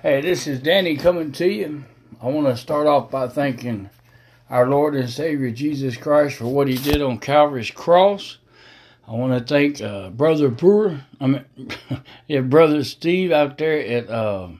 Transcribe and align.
Hey, 0.00 0.20
this 0.20 0.46
is 0.46 0.60
Danny 0.60 0.96
coming 0.96 1.32
to 1.32 1.48
you. 1.48 1.82
I 2.22 2.26
want 2.28 2.46
to 2.46 2.56
start 2.56 2.86
off 2.86 3.10
by 3.10 3.26
thanking 3.26 3.90
our 4.48 4.68
Lord 4.68 4.94
and 4.94 5.10
Savior 5.10 5.50
Jesus 5.50 5.96
Christ 5.96 6.36
for 6.36 6.46
what 6.46 6.68
He 6.68 6.76
did 6.76 7.02
on 7.02 7.18
Calvary's 7.18 7.72
cross. 7.72 8.38
I 9.08 9.14
want 9.14 9.36
to 9.36 9.44
thank 9.44 9.80
uh, 9.80 10.10
Brother 10.10 10.50
Brewer, 10.50 11.00
I 11.20 11.26
mean, 11.26 11.44
yeah, 12.28 12.42
Brother 12.42 12.84
Steve 12.84 13.32
out 13.32 13.58
there 13.58 13.80
at 13.80 14.08
uh, 14.08 14.50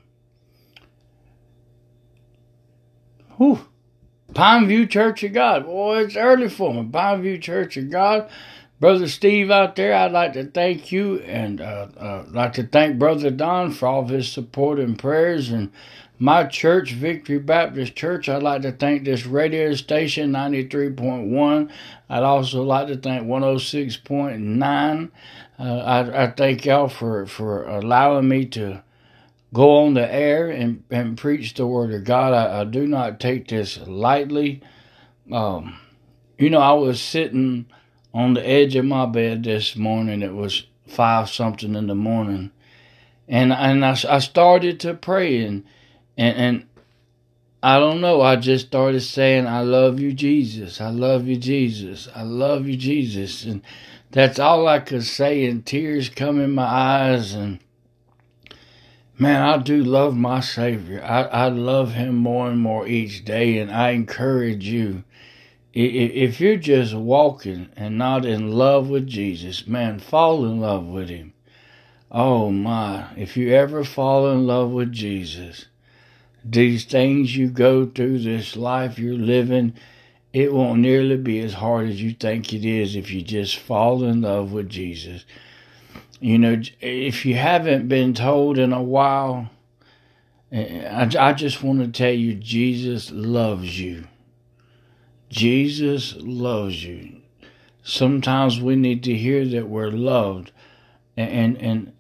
whew, 3.37 3.61
Pineview 4.33 4.91
Church 4.91 5.23
of 5.23 5.35
God. 5.35 5.67
Boy, 5.67 5.99
it's 5.99 6.17
early 6.17 6.49
for 6.49 6.75
me. 6.75 6.83
Pineview 6.91 7.41
Church 7.41 7.77
of 7.77 7.91
God. 7.91 8.29
Brother 8.81 9.09
Steve 9.09 9.51
out 9.51 9.75
there, 9.75 9.93
I'd 9.93 10.13
like 10.13 10.35
to 10.35 10.45
thank 10.45 10.93
you 10.93 11.19
and 11.21 11.61
uh, 11.61 11.89
uh, 11.97 12.25
like 12.31 12.53
to 12.55 12.63
thank 12.63 12.99
Brother 12.99 13.31
Don 13.31 13.73
for 13.73 13.89
all 13.89 14.03
of 14.03 14.09
his 14.09 14.31
support 14.31 14.79
and 14.79 14.97
prayers. 14.97 15.51
And 15.51 15.73
my 16.21 16.45
church, 16.45 16.93
Victory 16.93 17.41
Baptist 17.41 17.97
Church, 17.97 18.29
I'd 18.29 18.45
like 18.45 18.63
to 18.63 18.71
thank 18.71 19.05
this 19.05 19.27
radio 19.27 19.75
station, 19.75 20.31
93.1. 20.31 21.71
I'd 22.09 22.23
also 22.23 22.63
like 22.63 22.87
to 22.87 22.97
thank 22.97 23.27
106.9. 23.27 25.11
Uh, 25.59 25.63
I, 25.63 26.25
I 26.25 26.31
thank 26.31 26.65
y'all 26.65 26.89
for, 26.89 27.27
for 27.27 27.65
allowing 27.65 28.29
me 28.29 28.47
to 28.47 28.85
go 29.53 29.87
on 29.87 29.95
the 29.95 30.13
air 30.13 30.51
and, 30.51 30.85
and 30.89 31.19
preach 31.19 31.55
the 31.55 31.67
Word 31.67 31.93
of 31.93 32.05
God. 32.05 32.33
I, 32.33 32.61
I 32.61 32.65
do 32.65 32.87
not 32.87 33.19
take 33.19 33.49
this 33.49 33.77
lightly. 33.89 34.63
Um, 35.33 35.81
you 36.39 36.49
know, 36.49 36.61
I 36.61 36.75
was 36.75 37.01
sitting 37.01 37.67
on 38.13 38.35
the 38.35 38.47
edge 38.47 38.75
of 38.77 38.85
my 38.85 39.07
bed 39.07 39.45
this 39.45 39.77
morning. 39.77 40.23
It 40.23 40.35
was 40.35 40.67
five 40.87 41.29
something 41.31 41.75
in 41.75 41.87
the 41.87 41.95
morning, 41.95 42.51
and 43.29 43.53
and 43.53 43.85
I, 43.85 43.97
I 44.09 44.19
started 44.19 44.81
to 44.81 44.95
pray 44.95 45.45
and 45.45 45.65
and 46.17 46.37
and 46.37 46.67
I 47.63 47.79
don't 47.79 48.01
know. 48.01 48.23
I 48.23 48.37
just 48.37 48.69
started 48.69 49.01
saying, 49.01 49.47
"I 49.47 49.61
love 49.61 50.01
you, 50.01 50.13
Jesus. 50.13 50.81
I 50.81 50.91
love 50.91 51.27
you, 51.27 51.37
Jesus. 51.37 52.09
I 52.15 52.23
love 52.23 52.67
you, 52.67 52.77
Jesus," 52.77 53.45
and 53.45 53.63
that's 54.11 54.39
all 54.39 54.67
I 54.69 54.81
could 54.81 55.05
say. 55.05 55.45
And 55.45 55.65
tears 55.65 56.09
come 56.09 56.41
in 56.41 56.53
my 56.53 56.67
eyes 56.67 57.35
and. 57.35 57.61
Man, 59.21 59.43
I 59.43 59.57
do 59.57 59.83
love 59.83 60.17
my 60.17 60.39
Savior. 60.39 61.03
I, 61.03 61.23
I 61.23 61.49
love 61.49 61.95
Him 61.95 62.15
more 62.15 62.49
and 62.49 62.61
more 62.61 62.87
each 62.87 63.25
day, 63.25 63.59
and 63.59 63.69
I 63.69 63.91
encourage 63.91 64.65
you 64.65 65.03
if 65.75 66.41
you're 66.41 66.57
just 66.57 66.95
walking 66.95 67.69
and 67.77 67.99
not 67.99 68.25
in 68.25 68.53
love 68.53 68.89
with 68.89 69.07
Jesus, 69.07 69.67
man, 69.67 69.99
fall 69.99 70.45
in 70.45 70.61
love 70.61 70.87
with 70.87 71.09
Him. 71.09 71.33
Oh 72.11 72.51
my, 72.51 73.07
if 73.17 73.37
you 73.37 73.53
ever 73.55 73.85
fall 73.85 74.31
in 74.31 74.47
love 74.47 74.71
with 74.71 74.93
Jesus, 74.93 75.67
these 76.45 76.85
things 76.85 77.37
you 77.37 77.49
go 77.49 77.87
through, 77.87 78.21
this 78.21 78.57
life 78.57 78.99
you're 78.99 79.15
living, 79.15 79.75
it 80.33 80.53
won't 80.53 80.81
nearly 80.81 81.17
be 81.17 81.41
as 81.41 81.55
hard 81.55 81.89
as 81.89 82.01
you 82.01 82.13
think 82.13 82.53
it 82.53 82.65
is 82.65 82.97
if 82.97 83.11
you 83.11 83.23
just 83.23 83.57
fall 83.57 84.05
in 84.05 84.23
love 84.23 84.53
with 84.53 84.69
Jesus. 84.69 85.25
You 86.21 86.39
know, 86.39 86.61
if 86.81 87.25
you 87.25 87.35
haven't 87.35 87.89
been 87.89 88.15
told 88.15 88.59
in 88.59 88.73
a 88.73 88.83
while, 88.83 89.51
eh, 90.51 90.89
I, 90.91 91.33
just 91.33 91.63
want 91.63 91.81
to 91.81 91.89
tell 91.89 92.13
you, 92.13 92.35
Jesus 92.35 93.11
loves 93.11 93.79
you. 93.79 94.05
Jesus 95.29 96.17
loves 96.19 96.85
you. 96.85 97.21
Sometimes 97.83 98.61
we 98.61 98.77
need 98.77 99.03
to 99.05 99.15
hear 99.15 99.47
that 99.47 99.69
we're 99.69 99.91
loved. 99.91 100.53
And, 101.17 101.31
and, 101.31 101.57
and 101.59 101.93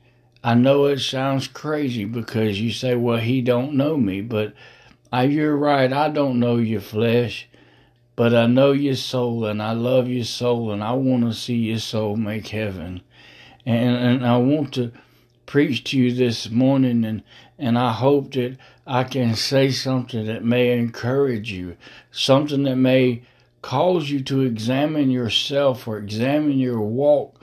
I 0.44 0.54
know 0.54 0.86
it 0.86 1.00
sounds 1.00 1.48
crazy 1.48 2.04
because 2.04 2.60
you 2.60 2.72
say, 2.72 2.94
well, 2.94 3.18
he 3.18 3.40
don't 3.42 3.74
know 3.74 3.96
me. 3.96 4.20
But 4.20 4.54
I, 5.12 5.24
you're 5.24 5.56
right. 5.56 5.92
I 5.92 6.08
don't 6.08 6.40
know 6.40 6.56
your 6.56 6.80
flesh, 6.80 7.48
but 8.16 8.34
I 8.34 8.46
know 8.46 8.72
your 8.72 8.96
soul 8.96 9.46
and 9.46 9.62
I 9.62 9.72
love 9.72 10.08
your 10.08 10.24
soul 10.24 10.72
and 10.72 10.82
I 10.82 10.92
want 10.92 11.24
to 11.24 11.32
see 11.32 11.56
your 11.56 11.78
soul 11.78 12.16
make 12.16 12.48
heaven. 12.48 13.03
And, 13.64 13.97
and 13.97 14.26
I 14.26 14.36
want 14.38 14.74
to 14.74 14.92
preach 15.47 15.84
to 15.84 15.98
you 15.98 16.14
this 16.14 16.50
morning 16.50 17.04
and, 17.04 17.22
and 17.58 17.78
I 17.78 17.92
hope 17.92 18.32
that 18.32 18.58
I 18.91 19.04
can 19.04 19.34
say 19.34 19.71
something 19.71 20.25
that 20.25 20.43
may 20.43 20.72
encourage 20.78 21.53
you, 21.53 21.76
something 22.10 22.62
that 22.62 22.76
may 22.76 23.22
cause 23.60 24.09
you 24.09 24.22
to 24.22 24.41
examine 24.41 25.10
yourself 25.10 25.87
or 25.87 25.99
examine 25.99 26.59
your 26.59 26.81
walk, 26.81 27.38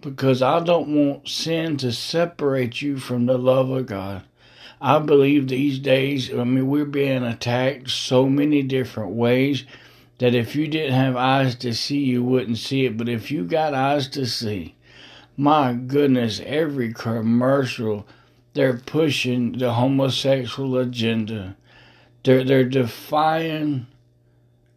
because 0.00 0.40
I 0.40 0.60
don't 0.60 0.88
want 0.94 1.28
sin 1.28 1.76
to 1.78 1.92
separate 1.92 2.80
you 2.80 2.96
from 2.96 3.26
the 3.26 3.36
love 3.36 3.68
of 3.68 3.84
God. 3.84 4.22
I 4.80 4.98
believe 4.98 5.48
these 5.48 5.78
days, 5.78 6.32
I 6.32 6.44
mean, 6.44 6.68
we're 6.68 6.86
being 6.86 7.22
attacked 7.22 7.90
so 7.90 8.26
many 8.26 8.62
different 8.62 9.10
ways 9.10 9.66
that 10.16 10.34
if 10.34 10.56
you 10.56 10.68
didn't 10.68 10.94
have 10.94 11.16
eyes 11.16 11.54
to 11.56 11.74
see, 11.74 11.98
you 11.98 12.24
wouldn't 12.24 12.56
see 12.56 12.86
it. 12.86 12.96
But 12.96 13.10
if 13.10 13.30
you 13.30 13.44
got 13.44 13.74
eyes 13.74 14.08
to 14.08 14.24
see, 14.24 14.74
my 15.36 15.74
goodness, 15.74 16.40
every 16.46 16.94
commercial, 16.94 18.06
they're 18.58 18.76
pushing 18.76 19.52
the 19.52 19.74
homosexual 19.74 20.78
agenda. 20.78 21.54
They're 22.24 22.42
they're 22.42 22.68
defying 22.68 23.86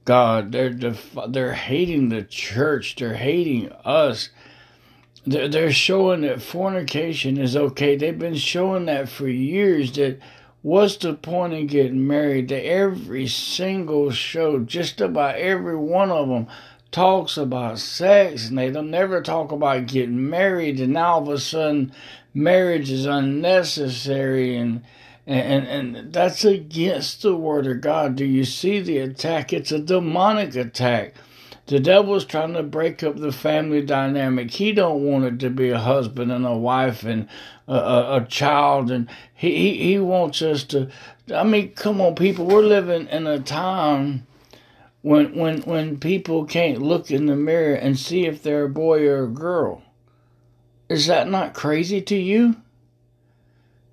God. 0.05 0.51
They're 0.51 0.69
def- 0.69 1.17
they're 1.29 1.53
hating 1.53 2.09
the 2.09 2.21
church. 2.21 2.95
They're 2.95 3.15
hating 3.15 3.71
us. 3.83 4.29
They're, 5.25 5.47
they're 5.47 5.71
showing 5.71 6.21
that 6.21 6.43
fornication 6.43 7.39
is 7.39 7.57
okay. 7.57 7.95
They've 7.95 8.17
been 8.17 8.35
showing 8.35 8.85
that 8.85 9.09
for 9.09 9.27
years. 9.27 9.91
That 9.93 10.19
what's 10.61 10.97
the 10.97 11.15
point 11.15 11.53
in 11.53 11.65
getting 11.65 12.05
married? 12.05 12.49
That 12.49 12.63
every 12.63 13.25
single 13.25 14.11
show, 14.11 14.59
just 14.59 15.01
about 15.01 15.37
every 15.37 15.75
one 15.75 16.11
of 16.11 16.27
them, 16.27 16.45
talks 16.91 17.37
about 17.37 17.79
sex 17.79 18.49
and 18.49 18.57
they 18.57 18.69
don't 18.69 18.91
never 18.91 19.21
talk 19.21 19.51
about 19.51 19.87
getting 19.87 20.29
married 20.29 20.79
and 20.79 20.93
now 20.93 21.13
all 21.13 21.21
of 21.21 21.29
a 21.29 21.39
sudden 21.39 21.91
marriage 22.33 22.91
is 22.91 23.05
unnecessary 23.05 24.55
and 24.57 24.81
and, 25.27 25.95
and 25.95 26.13
that's 26.13 26.43
against 26.43 27.21
the 27.21 27.35
word 27.35 27.67
of 27.67 27.81
God. 27.81 28.15
Do 28.15 28.25
you 28.25 28.43
see 28.43 28.79
the 28.79 28.97
attack? 28.97 29.53
It's 29.53 29.71
a 29.71 29.79
demonic 29.79 30.55
attack. 30.55 31.13
The 31.67 31.79
devil's 31.79 32.25
trying 32.25 32.53
to 32.53 32.63
break 32.63 33.03
up 33.03 33.17
the 33.17 33.31
family 33.31 33.81
dynamic. 33.81 34.51
He 34.51 34.73
don't 34.73 35.03
want 35.03 35.25
it 35.25 35.39
to 35.39 35.49
be 35.49 35.69
a 35.69 35.79
husband 35.79 36.31
and 36.31 36.45
a 36.45 36.57
wife 36.57 37.03
and 37.03 37.29
a, 37.67 37.75
a, 37.75 38.17
a 38.17 38.25
child, 38.25 38.91
and 38.91 39.07
he, 39.33 39.55
he 39.55 39.83
he 39.91 39.99
wants 39.99 40.41
us 40.41 40.63
to. 40.65 40.89
I 41.33 41.43
mean, 41.43 41.71
come 41.73 42.01
on, 42.01 42.15
people. 42.15 42.45
We're 42.45 42.63
living 42.63 43.07
in 43.07 43.27
a 43.27 43.39
time 43.39 44.25
when 45.01 45.35
when 45.35 45.61
when 45.61 45.97
people 45.99 46.45
can't 46.45 46.81
look 46.81 47.11
in 47.11 47.27
the 47.27 47.35
mirror 47.35 47.75
and 47.75 47.97
see 47.97 48.25
if 48.25 48.43
they're 48.43 48.65
a 48.65 48.69
boy 48.69 49.07
or 49.07 49.23
a 49.23 49.29
girl. 49.29 49.83
Is 50.91 51.07
that 51.07 51.29
not 51.29 51.53
crazy 51.53 52.01
to 52.01 52.17
you? 52.17 52.57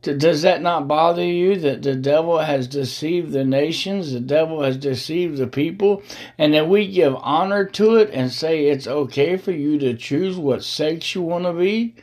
Does 0.02 0.42
that 0.42 0.62
not 0.62 0.88
bother 0.88 1.24
you 1.24 1.54
that 1.54 1.82
the 1.82 1.94
devil 1.94 2.38
has 2.38 2.66
deceived 2.66 3.30
the 3.30 3.44
nations, 3.44 4.12
the 4.12 4.18
devil 4.18 4.64
has 4.64 4.76
deceived 4.76 5.36
the 5.36 5.46
people, 5.46 6.02
and 6.38 6.54
that 6.54 6.68
we 6.68 6.88
give 6.88 7.14
honor 7.14 7.64
to 7.64 7.96
it 7.96 8.10
and 8.12 8.32
say 8.32 8.66
it's 8.66 8.88
okay 8.88 9.36
for 9.36 9.52
you 9.52 9.78
to 9.78 9.94
choose 9.94 10.36
what 10.36 10.64
sex 10.64 11.14
you 11.14 11.22
want 11.22 11.44
to 11.44 11.52
be? 11.52 11.94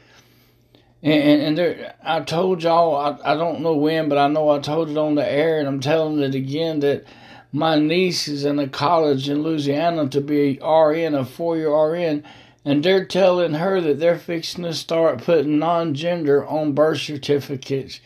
And, 1.03 1.41
and 1.41 1.57
there, 1.57 1.95
I 2.01 2.21
told 2.21 2.63
y'all, 2.63 2.95
I, 2.95 3.33
I 3.33 3.35
don't 3.35 3.59
know 3.59 3.75
when, 3.75 4.07
but 4.07 4.17
I 4.17 4.29
know 4.29 4.49
I 4.49 4.59
told 4.59 4.89
it 4.89 4.97
on 4.97 5.15
the 5.15 5.29
air, 5.29 5.59
and 5.59 5.67
I'm 5.67 5.81
telling 5.81 6.21
it 6.21 6.35
again 6.35 6.79
that 6.79 7.03
my 7.51 7.77
niece 7.77 8.29
is 8.29 8.45
in 8.45 8.59
a 8.59 8.67
college 8.69 9.27
in 9.27 9.43
Louisiana 9.43 10.07
to 10.07 10.21
be 10.21 10.57
RN, 10.63 11.15
a 11.15 11.25
four 11.25 11.57
year 11.57 11.73
RN 11.73 12.23
and 12.65 12.83
they're 12.83 13.05
telling 13.05 13.53
her 13.53 13.79
that 13.79 13.99
they're 13.99 14.17
fixing 14.17 14.63
to 14.63 14.73
start 14.73 15.23
putting 15.23 15.59
non-gender 15.59 16.45
on 16.45 16.73
birth 16.73 16.99
certificates 16.99 18.01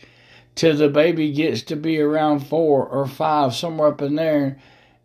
till 0.54 0.76
the 0.76 0.88
baby 0.88 1.32
gets 1.32 1.62
to 1.62 1.76
be 1.76 1.98
around 1.98 2.40
four 2.40 2.86
or 2.86 3.06
five, 3.06 3.54
somewhere 3.54 3.88
up 3.88 4.02
in 4.02 4.16
there, 4.16 4.58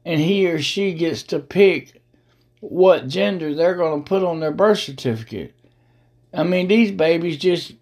and 0.03 0.19
he 0.19 0.45
or 0.47 0.61
she 0.61 0.93
gets 0.93 1.23
to 1.23 1.39
pick 1.39 2.01
what 2.59 3.07
gender 3.07 3.55
they're 3.55 3.75
going 3.75 4.03
to 4.03 4.07
put 4.07 4.23
on 4.23 4.41
their 4.41 4.51
birth 4.51 4.79
certificate. 4.79 5.55
I 6.33 6.43
mean, 6.43 6.67
these 6.67 6.91
babies 6.91 7.37
just 7.37 7.73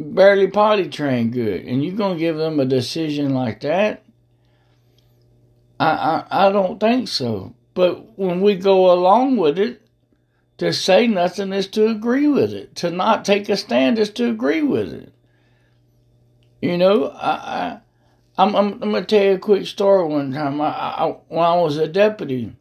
barely 0.00 0.48
potty 0.48 0.88
trained 0.88 1.32
good, 1.32 1.62
and 1.62 1.84
you're 1.84 1.96
going 1.96 2.14
to 2.14 2.20
give 2.20 2.36
them 2.36 2.58
a 2.58 2.64
decision 2.64 3.32
like 3.34 3.60
that? 3.60 4.02
I, 5.78 6.24
I 6.30 6.48
I 6.48 6.52
don't 6.52 6.80
think 6.80 7.08
so. 7.08 7.54
But 7.74 8.18
when 8.18 8.40
we 8.40 8.56
go 8.56 8.92
along 8.92 9.36
with 9.36 9.58
it, 9.58 9.85
to 10.58 10.72
say 10.72 11.06
nothing 11.06 11.52
is 11.52 11.66
to 11.68 11.88
agree 11.88 12.26
with 12.26 12.52
it. 12.52 12.74
To 12.76 12.90
not 12.90 13.24
take 13.24 13.48
a 13.48 13.56
stand 13.56 13.98
is 13.98 14.10
to 14.10 14.30
agree 14.30 14.62
with 14.62 14.92
it. 14.92 15.12
You 16.60 16.78
know, 16.78 17.08
I, 17.08 17.30
I 17.30 17.80
I'm, 18.38 18.54
I'm, 18.54 18.72
I'm 18.74 18.92
gonna 18.92 19.04
tell 19.04 19.22
you 19.22 19.32
a 19.32 19.38
quick 19.38 19.66
story. 19.66 20.04
One 20.06 20.32
time, 20.32 20.60
I, 20.60 20.68
I, 20.68 21.16
when 21.28 21.44
I 21.44 21.56
was 21.56 21.76
a 21.78 21.88
deputy, 21.88 22.54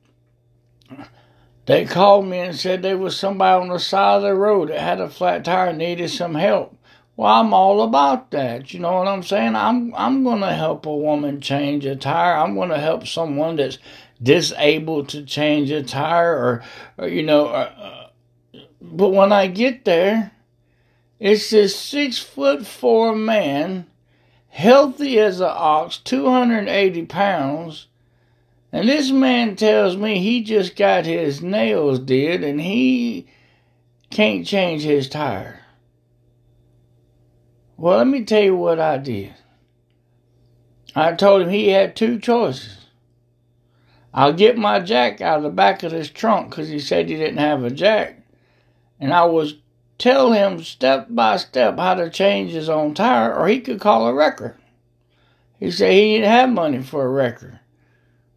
they 1.66 1.86
called 1.86 2.28
me 2.28 2.40
and 2.40 2.56
said 2.56 2.82
there 2.82 2.98
was 2.98 3.18
somebody 3.18 3.62
on 3.62 3.70
the 3.70 3.80
side 3.80 4.18
of 4.18 4.22
the 4.24 4.36
road 4.36 4.70
that 4.70 4.80
had 4.80 5.02
a 5.02 5.10
flat 5.10 5.44
tire 5.44 5.70
and 5.70 5.80
needed 5.80 6.10
some 6.10 6.36
help. 6.36 6.78
Well, 7.18 7.34
I'm 7.34 7.54
all 7.54 7.82
about 7.82 8.32
that. 8.32 8.74
You 8.74 8.82
know 8.82 8.94
what 8.94 9.08
I'm 9.08 9.24
saying? 9.24 9.56
I'm 9.56 9.94
I'm 9.96 10.24
going 10.24 10.42
to 10.42 10.54
help 10.54 10.86
a 10.86 10.96
woman 10.96 11.42
change 11.42 11.86
a 11.86 11.96
tire. 11.96 12.38
I'm 12.38 12.56
going 12.56 12.70
to 12.70 12.80
help 12.80 13.08
someone 13.08 13.56
that's 13.56 13.78
disabled 14.22 15.10
to 15.10 15.24
change 15.24 15.72
a 15.72 15.84
tire, 15.84 16.36
or, 16.36 16.64
or 16.98 17.08
you 17.08 17.24
know. 17.24 17.48
Uh, 17.48 18.10
uh, 18.54 18.60
but 18.82 19.10
when 19.10 19.32
I 19.32 19.48
get 19.48 19.86
there, 19.86 20.32
it's 21.20 21.50
this 21.50 21.76
six 21.76 22.20
foot 22.20 22.66
four 22.66 23.16
man, 23.16 23.88
healthy 24.50 25.20
as 25.20 25.40
an 25.40 25.50
ox, 25.50 25.98
280 25.98 27.06
pounds. 27.06 27.88
And 28.72 28.90
this 28.90 29.10
man 29.10 29.56
tells 29.56 29.96
me 29.96 30.20
he 30.20 30.44
just 30.44 30.76
got 30.76 31.06
his 31.06 31.42
nails 31.42 32.00
did 32.00 32.44
and 32.44 32.60
he 32.60 33.28
can't 34.10 34.46
change 34.46 34.84
his 34.84 35.08
tire. 35.08 35.62
Well, 37.78 37.98
let 37.98 38.08
me 38.08 38.24
tell 38.24 38.44
you 38.44 38.56
what 38.56 38.80
I 38.80 38.98
did. 38.98 39.34
I 40.96 41.14
told 41.14 41.42
him 41.42 41.50
he 41.50 41.70
had 41.70 41.96
two 41.96 42.20
choices. 42.20 42.85
I'll 44.18 44.32
get 44.32 44.58
my 44.58 44.80
jack 44.80 45.20
out 45.20 45.40
of 45.40 45.44
the 45.44 45.50
back 45.50 45.84
of 45.84 45.92
this 45.92 46.10
trunk 46.10 46.50
because 46.50 46.70
he 46.70 46.80
said 46.80 47.10
he 47.10 47.18
didn't 47.18 47.38
have 47.38 47.66
a 47.66 47.70
jack. 47.70 48.22
And 48.98 49.14
I 49.14 49.26
was 49.26 49.56
tell 49.98 50.32
him 50.32 50.64
step 50.64 51.08
by 51.10 51.36
step 51.36 51.78
how 51.78 51.96
to 51.96 52.10
change 52.10 52.54
his 52.54 52.70
own 52.70 52.94
tire 52.94 53.36
or 53.36 53.50
he 53.50 53.60
could 53.60 53.82
call 53.82 54.08
a 54.08 54.14
wrecker. 54.14 54.56
He 55.60 55.70
said 55.70 55.92
he 55.92 56.14
didn't 56.14 56.30
have 56.30 56.50
money 56.50 56.82
for 56.82 57.04
a 57.04 57.10
wrecker. 57.10 57.60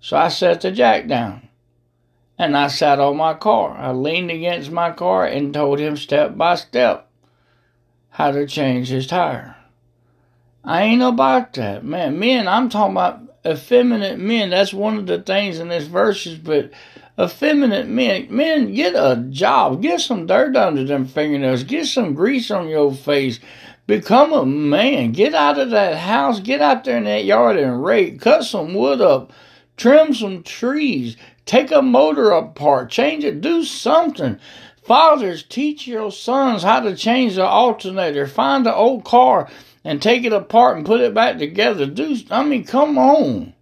So 0.01 0.17
I 0.17 0.29
set 0.29 0.63
the 0.63 0.73
jack 0.73 1.07
down 1.07 1.49
and 2.37 2.57
I 2.57 2.67
sat 2.67 2.99
on 2.99 3.17
my 3.17 3.35
car. 3.35 3.79
I 3.79 3.93
leaned 3.93 4.33
against 4.33 4.73
my 4.73 4.91
car 4.91 5.27
and 5.27 5.55
told 5.55 5.79
him 5.79 5.97
step 5.97 6.37
by 6.37 6.57
step 6.57 7.09
how 8.11 8.33
to 8.33 8.49
change 8.49 8.89
his 8.89 9.07
tire. 9.07 9.55
I 10.65 10.83
ain't 10.83 11.03
about 11.03 11.53
that. 11.53 11.85
Man, 11.85 12.19
men, 12.19 12.49
I'm 12.49 12.69
talking 12.69 12.95
about 12.95 13.28
effeminate 13.47 14.19
men. 14.19 14.51
That's 14.51 14.73
one 14.73 14.99
of 14.99 15.07
the 15.07 15.21
things 15.21 15.59
in 15.59 15.69
this 15.69 15.87
verses, 15.87 16.39
but 16.39 16.71
effeminate 17.19 17.89
men, 17.89 18.27
men, 18.31 18.73
get 18.75 18.95
a 18.95 19.25
job. 19.31 19.83
Get 19.83 20.01
some 20.01 20.27
dirt 20.27 20.57
under 20.57 20.85
them 20.85 21.07
fingernails. 21.07 21.65
Get 21.65 21.87
some 21.87 22.15
grease 22.15 22.51
on 22.51 22.69
your 22.69 22.93
face. 22.93 23.41
Become 23.87 24.33
a 24.33 24.45
man. 24.45 25.13
Get 25.13 25.35
out 25.35 25.59
of 25.59 25.71
that 25.71 25.97
house. 25.97 26.41
Get 26.41 26.61
out 26.61 26.85
there 26.85 26.99
in 26.99 27.05
that 27.05 27.25
yard 27.25 27.57
and 27.57 27.83
rake. 27.83 28.21
Cut 28.21 28.45
some 28.45 28.75
wood 28.75 29.01
up. 29.01 29.33
Trim 29.77 30.13
some 30.13 30.43
trees. 30.43 31.17
Take 31.47 31.71
a 31.71 31.81
motor 31.81 32.31
apart. 32.31 32.91
Change 32.91 33.25
it. 33.25 33.41
Do 33.41 33.65
something. 33.65 34.39
Fathers, 34.83 35.43
teach 35.43 35.87
your 35.87 36.11
sons 36.11 36.63
how 36.63 36.81
to 36.81 36.97
change 36.97 37.37
the 37.37 37.45
alternator. 37.45 38.27
Find 38.27 38.65
the 38.65 38.75
old 38.75 39.05
car 39.05 39.49
and 39.85 40.03
take 40.03 40.25
it 40.25 40.33
apart 40.33 40.77
and 40.77 40.87
put 40.87 41.01
it 41.01 41.15
back 41.15 41.39
together. 41.39 41.87
Do 41.87 42.17
I 42.31 42.45
mean, 42.45 42.65
come 42.65 42.99
on. 42.99 43.55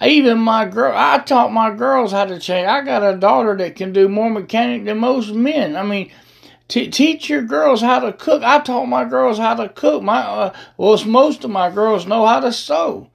Even 0.00 0.38
my 0.38 0.64
girl, 0.64 0.92
I 0.94 1.18
taught 1.18 1.52
my 1.52 1.74
girls 1.74 2.12
how 2.12 2.24
to 2.26 2.38
change. 2.38 2.68
I 2.68 2.82
got 2.82 3.02
a 3.02 3.16
daughter 3.16 3.56
that 3.56 3.74
can 3.74 3.92
do 3.92 4.08
more 4.08 4.30
mechanic 4.30 4.84
than 4.84 4.98
most 4.98 5.32
men. 5.32 5.74
I 5.74 5.82
mean, 5.82 6.12
t- 6.68 6.88
teach 6.88 7.28
your 7.28 7.42
girls 7.42 7.80
how 7.80 7.98
to 8.00 8.12
cook. 8.12 8.44
I 8.44 8.60
taught 8.60 8.86
my 8.86 9.04
girls 9.04 9.38
how 9.38 9.54
to 9.54 9.68
cook. 9.68 10.02
My 10.02 10.20
uh, 10.20 10.54
well, 10.76 11.04
most 11.04 11.42
of 11.42 11.50
my 11.50 11.70
girls 11.70 12.06
know 12.06 12.26
how 12.26 12.40
to 12.40 12.52
sew. 12.52 13.10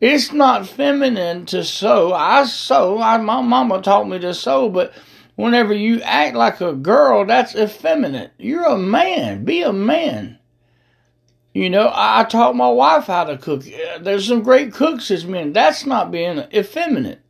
It's 0.00 0.32
not 0.32 0.66
feminine 0.66 1.44
to 1.46 1.64
sew. 1.64 2.14
I 2.14 2.44
sew. 2.44 3.00
I, 3.00 3.18
my 3.18 3.42
mama 3.42 3.82
taught 3.82 4.08
me 4.08 4.18
to 4.20 4.32
sew, 4.32 4.70
but 4.70 4.92
Whenever 5.36 5.74
you 5.74 6.00
act 6.02 6.36
like 6.36 6.60
a 6.60 6.72
girl, 6.72 7.26
that's 7.26 7.56
effeminate. 7.56 8.32
You're 8.38 8.66
a 8.66 8.78
man. 8.78 9.44
Be 9.44 9.62
a 9.62 9.72
man. 9.72 10.38
You 11.54 11.70
know, 11.70 11.90
I 11.94 12.24
taught 12.24 12.56
my 12.56 12.68
wife 12.68 13.04
how 13.04 13.24
to 13.24 13.38
cook. 13.38 13.62
Uh, 13.64 13.98
there's 13.98 14.26
some 14.26 14.42
great 14.42 14.72
cooks 14.72 15.08
as 15.12 15.24
men. 15.24 15.52
That's 15.52 15.86
not 15.86 16.10
being 16.10 16.40
effeminate. 16.52 17.20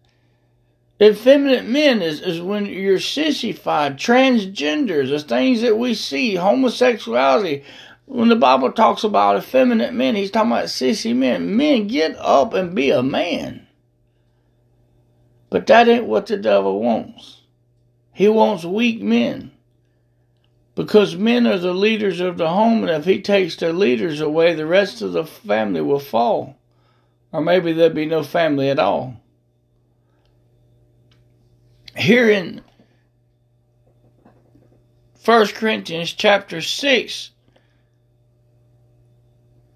Effeminate 1.00 1.66
men 1.66 2.00
is, 2.00 2.22
is 2.22 2.40
when 2.40 2.64
you're 2.64 3.00
sissified, 3.00 3.98
transgenders, 3.98 5.10
the 5.10 5.18
things 5.20 5.60
that 5.60 5.76
we 5.76 5.92
see, 5.92 6.36
homosexuality. 6.36 7.64
When 8.06 8.28
the 8.30 8.36
Bible 8.36 8.72
talks 8.72 9.04
about 9.04 9.36
effeminate 9.36 9.92
men, 9.92 10.14
he's 10.14 10.30
talking 10.30 10.52
about 10.52 10.66
sissy 10.66 11.14
men. 11.14 11.56
Men, 11.56 11.86
get 11.86 12.16
up 12.18 12.54
and 12.54 12.74
be 12.74 12.90
a 12.90 13.02
man. 13.02 13.66
But 15.50 15.66
that 15.66 15.86
ain't 15.86 16.06
what 16.06 16.26
the 16.26 16.38
devil 16.38 16.80
wants. 16.80 17.42
He 18.12 18.28
wants 18.28 18.64
weak 18.64 19.02
men. 19.02 19.50
Because 20.74 21.14
men 21.14 21.46
are 21.46 21.58
the 21.58 21.72
leaders 21.72 22.20
of 22.20 22.36
the 22.36 22.48
home, 22.48 22.82
and 22.82 22.90
if 22.90 23.04
he 23.04 23.22
takes 23.22 23.56
their 23.56 23.72
leaders 23.72 24.20
away, 24.20 24.54
the 24.54 24.66
rest 24.66 25.02
of 25.02 25.12
the 25.12 25.24
family 25.24 25.80
will 25.80 26.00
fall. 26.00 26.56
Or 27.32 27.40
maybe 27.40 27.72
there'll 27.72 27.94
be 27.94 28.06
no 28.06 28.22
family 28.22 28.70
at 28.70 28.78
all. 28.78 29.16
Here 31.96 32.28
in 32.28 32.62
1 35.24 35.46
Corinthians 35.48 36.12
chapter 36.12 36.60
6, 36.60 37.30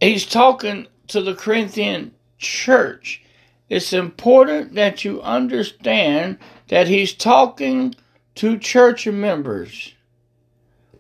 he's 0.01 0.27
talking 0.27 0.89
to 1.07 1.23
the 1.23 1.35
Corinthian 1.35 2.13
church. 2.39 3.23
It's 3.69 3.93
important 3.93 4.75
that 4.75 5.05
you 5.05 5.23
understand 5.23 6.39
that 6.69 6.89
he's 6.89 7.15
talking 7.15 7.95
to 8.35 8.59
church 8.59 9.07
members. 9.07 9.95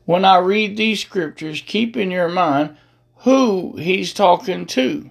When 0.08 0.24
I 0.24 0.38
read 0.38 0.78
these 0.78 1.02
scriptures, 1.02 1.62
keep 1.66 1.94
in 1.94 2.10
your 2.10 2.30
mind 2.30 2.78
who 3.24 3.76
he's 3.76 4.14
talking 4.14 4.64
to. 4.64 5.10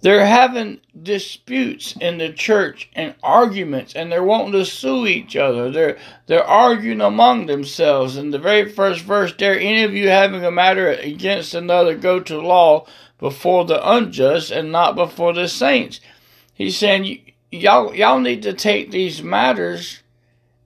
They're 0.00 0.26
having 0.26 0.80
disputes 1.00 1.96
in 2.00 2.18
the 2.18 2.32
church 2.32 2.90
and 2.96 3.14
arguments, 3.22 3.94
and 3.94 4.10
they're 4.10 4.24
wanting 4.24 4.50
to 4.54 4.64
sue 4.64 5.06
each 5.06 5.36
other. 5.36 5.70
They're 5.70 5.98
they're 6.26 6.42
arguing 6.42 7.00
among 7.00 7.46
themselves. 7.46 8.16
In 8.16 8.32
the 8.32 8.40
very 8.40 8.68
first 8.68 9.02
verse, 9.02 9.32
there, 9.38 9.56
any 9.56 9.84
of 9.84 9.94
you 9.94 10.08
having 10.08 10.44
a 10.44 10.50
matter 10.50 10.90
against 10.90 11.54
another, 11.54 11.94
go 11.94 12.18
to 12.18 12.40
law 12.40 12.88
before 13.18 13.64
the 13.66 13.88
unjust 13.88 14.50
and 14.50 14.72
not 14.72 14.96
before 14.96 15.32
the 15.32 15.46
saints. 15.46 16.00
He's 16.52 16.76
saying 16.76 17.20
y'all 17.52 17.94
y'all 17.94 18.18
need 18.18 18.42
to 18.42 18.52
take 18.52 18.90
these 18.90 19.22
matters 19.22 20.02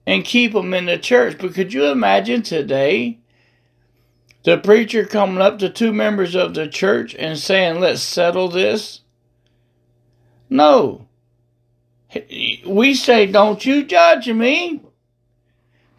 and 0.05 0.25
keep 0.25 0.53
them 0.53 0.73
in 0.73 0.85
the 0.85 0.97
church. 0.97 1.37
But 1.39 1.53
could 1.53 1.73
you 1.73 1.85
imagine 1.85 2.41
today 2.41 3.19
the 4.43 4.57
preacher 4.57 5.05
coming 5.05 5.41
up 5.41 5.59
to 5.59 5.69
two 5.69 5.93
members 5.93 6.35
of 6.35 6.53
the 6.53 6.67
church 6.67 7.15
and 7.15 7.37
saying, 7.37 7.79
let's 7.79 8.01
settle 8.01 8.47
this? 8.47 9.01
No. 10.49 11.07
We 12.67 12.93
say, 12.93 13.25
don't 13.25 13.65
you 13.65 13.83
judge 13.83 14.27
me. 14.27 14.81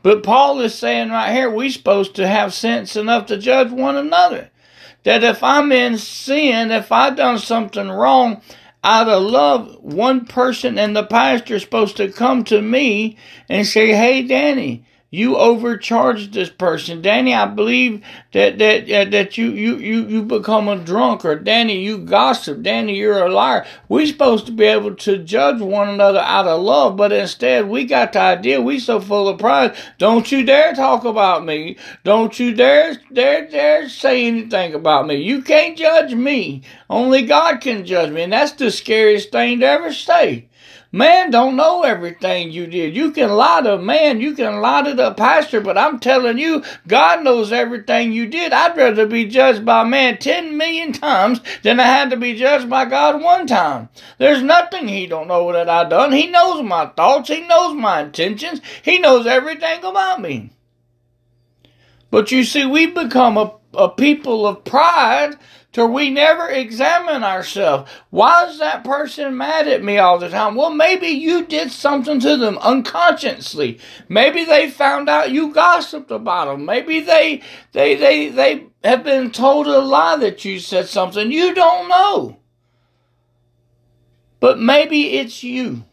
But 0.02 0.25
Paul 0.25 0.61
is 0.61 0.75
saying 0.75 1.11
right 1.11 1.32
here, 1.32 1.49
we're 1.49 1.71
supposed 1.71 2.16
to 2.16 2.26
have 2.26 2.52
sense 2.52 2.97
enough 2.97 3.26
to 3.26 3.38
judge 3.38 3.71
one 3.71 3.97
another. 3.97 4.50
That 5.04 5.25
if 5.25 5.42
I'm 5.42 5.73
in 5.73 5.97
sin, 5.99 6.71
if 6.71 6.92
I've 6.92 7.16
done 7.16 7.38
something 7.38 7.88
wrong, 7.88 8.42
out 8.85 9.09
of 9.09 9.23
love, 9.23 9.77
one 9.81 10.27
person 10.27 10.79
and 10.79 10.97
the 10.97 11.05
pastor 11.05 11.55
is 11.57 11.62
supposed 11.62 11.97
to 11.99 12.11
come 12.11 12.45
to 12.45 12.61
me 12.61 13.17
and 13.49 13.67
say, 13.67 13.93
Hey, 13.93 14.27
Danny, 14.27 14.85
you 15.12 15.37
overcharged 15.37 16.33
this 16.33 16.49
person. 16.49 17.02
Danny, 17.02 17.35
I 17.35 17.45
believe 17.45 18.02
that 18.33 18.59
that 18.59 18.90
uh, 18.90 19.04
that 19.11 19.37
you 19.37 19.50
you 19.50 19.76
you 19.76 20.07
you 20.07 20.23
become 20.23 20.69
a 20.69 20.76
drunk 20.76 21.26
or 21.26 21.37
Danny, 21.37 21.85
you 21.85 21.99
gossip. 21.99 22.62
Danny, 22.62 22.97
you're 22.97 23.23
a 23.23 23.31
liar. 23.31 23.66
We're 23.90 24.07
supposed 24.07 24.47
to 24.47 24.52
be 24.52 24.64
able 24.64 24.95
to 24.95 25.19
judge 25.19 25.61
one 25.61 25.90
another 25.90 26.21
out 26.21 26.47
of 26.47 26.62
love, 26.62 26.97
but 26.97 27.12
instead 27.12 27.69
we 27.69 27.85
got 27.85 28.14
the 28.14 28.21
idea 28.21 28.62
we 28.62 28.78
so 28.78 29.00
full 29.00 29.28
of 29.28 29.38
pride. 29.38 29.76
Don't 29.99 30.33
you 30.33 30.45
dare 30.45 30.73
talk 30.73 31.04
about 31.04 31.45
me. 31.45 31.76
Don't 32.04 32.38
you 32.40 32.54
dare 32.54 32.97
dare 33.12 33.47
dare 33.47 33.90
say 33.90 34.26
anything 34.26 34.73
about 34.73 35.07
me. 35.07 35.16
You 35.16 35.42
can't 35.42 35.76
judge 35.76 36.14
me. 36.14 36.62
Only 36.88 37.21
God 37.26 37.61
can 37.61 37.85
judge 37.85 38.11
me, 38.11 38.23
and 38.23 38.33
that's 38.33 38.52
the 38.52 38.71
scariest 38.71 39.31
thing 39.31 39.61
to 39.61 39.66
ever 39.66 39.92
say. 39.92 40.49
Man 40.94 41.30
don't 41.30 41.56
know 41.56 41.84
everything 41.84 42.50
you 42.50 42.66
did. 42.66 42.94
You 42.94 43.12
can 43.12 43.30
lie 43.30 43.62
to 43.62 43.76
a 43.76 43.82
man, 43.82 44.20
you 44.20 44.34
can 44.34 44.61
lie 44.61 44.82
to 44.82 44.92
the 44.92 45.14
pastor, 45.14 45.62
but 45.62 45.78
I'm 45.78 45.99
telling 45.99 46.37
you, 46.37 46.62
God 46.87 47.25
knows 47.25 47.50
everything 47.50 48.12
you 48.12 48.26
did. 48.26 48.52
I'd 48.52 48.76
rather 48.76 49.06
be 49.06 49.25
judged 49.25 49.64
by 49.64 49.84
man 49.84 50.18
10 50.18 50.58
million 50.58 50.92
times 50.92 51.40
than 51.62 51.80
I 51.80 51.84
had 51.84 52.11
to 52.11 52.18
be 52.18 52.34
judged 52.34 52.68
by 52.68 52.84
God 52.84 53.22
one 53.22 53.46
time. 53.46 53.88
There's 54.18 54.42
nothing 54.42 54.87
he 54.87 55.06
don't 55.06 55.28
know 55.28 55.50
that 55.52 55.70
I 55.70 55.88
done. 55.88 56.12
He 56.12 56.26
knows 56.26 56.62
my 56.62 56.84
thoughts. 56.87 57.30
He 57.30 57.40
knows 57.40 57.75
my 57.75 58.02
intentions. 58.02 58.61
He 58.82 58.99
knows 58.99 59.26
everything 59.26 59.82
about 59.84 60.20
me. 60.20 60.50
But 62.11 62.30
you 62.30 62.44
see, 62.44 62.66
we've 62.66 62.94
become 62.94 63.38
a 63.38 63.54
a 63.75 63.88
people 63.88 64.47
of 64.47 64.64
pride 64.64 65.37
till 65.73 65.88
we 65.88 66.11
never 66.11 66.49
examine 66.49 67.25
ourselves. 67.25 67.91
Why 68.11 68.47
is 68.47 68.59
that 68.59 68.85
person 68.85 69.37
mad 69.37 69.67
at 69.67 69.83
me 69.83 69.99
all 69.99 70.19
the 70.19 70.29
time? 70.29 70.55
Well, 70.55 70.71
maybe 70.71 71.09
you 71.09 71.47
did 71.47 71.71
something 71.73 72.21
to 72.21 72.37
them 72.37 72.59
unconsciously. 72.59 73.81
Maybe 74.09 74.45
they 74.45 74.71
found 74.71 75.09
out 75.09 75.31
you 75.31 75.52
gossiped 75.52 76.11
about 76.11 76.47
them. 76.47 76.64
Maybe 76.64 77.00
they 77.00 77.43
they 77.73 77.95
they 77.95 78.29
they 78.29 78.67
have 78.85 79.02
been 79.02 79.31
told 79.31 79.67
a 79.67 79.79
lie 79.79 80.17
that 80.17 80.45
you 80.45 80.59
said 80.59 80.88
something. 80.88 81.33
You 81.33 81.55
don't 81.55 81.88
know. 81.88 82.38
But 84.41 84.59
maybe 84.59 85.19
it's 85.19 85.43
you. 85.43 85.85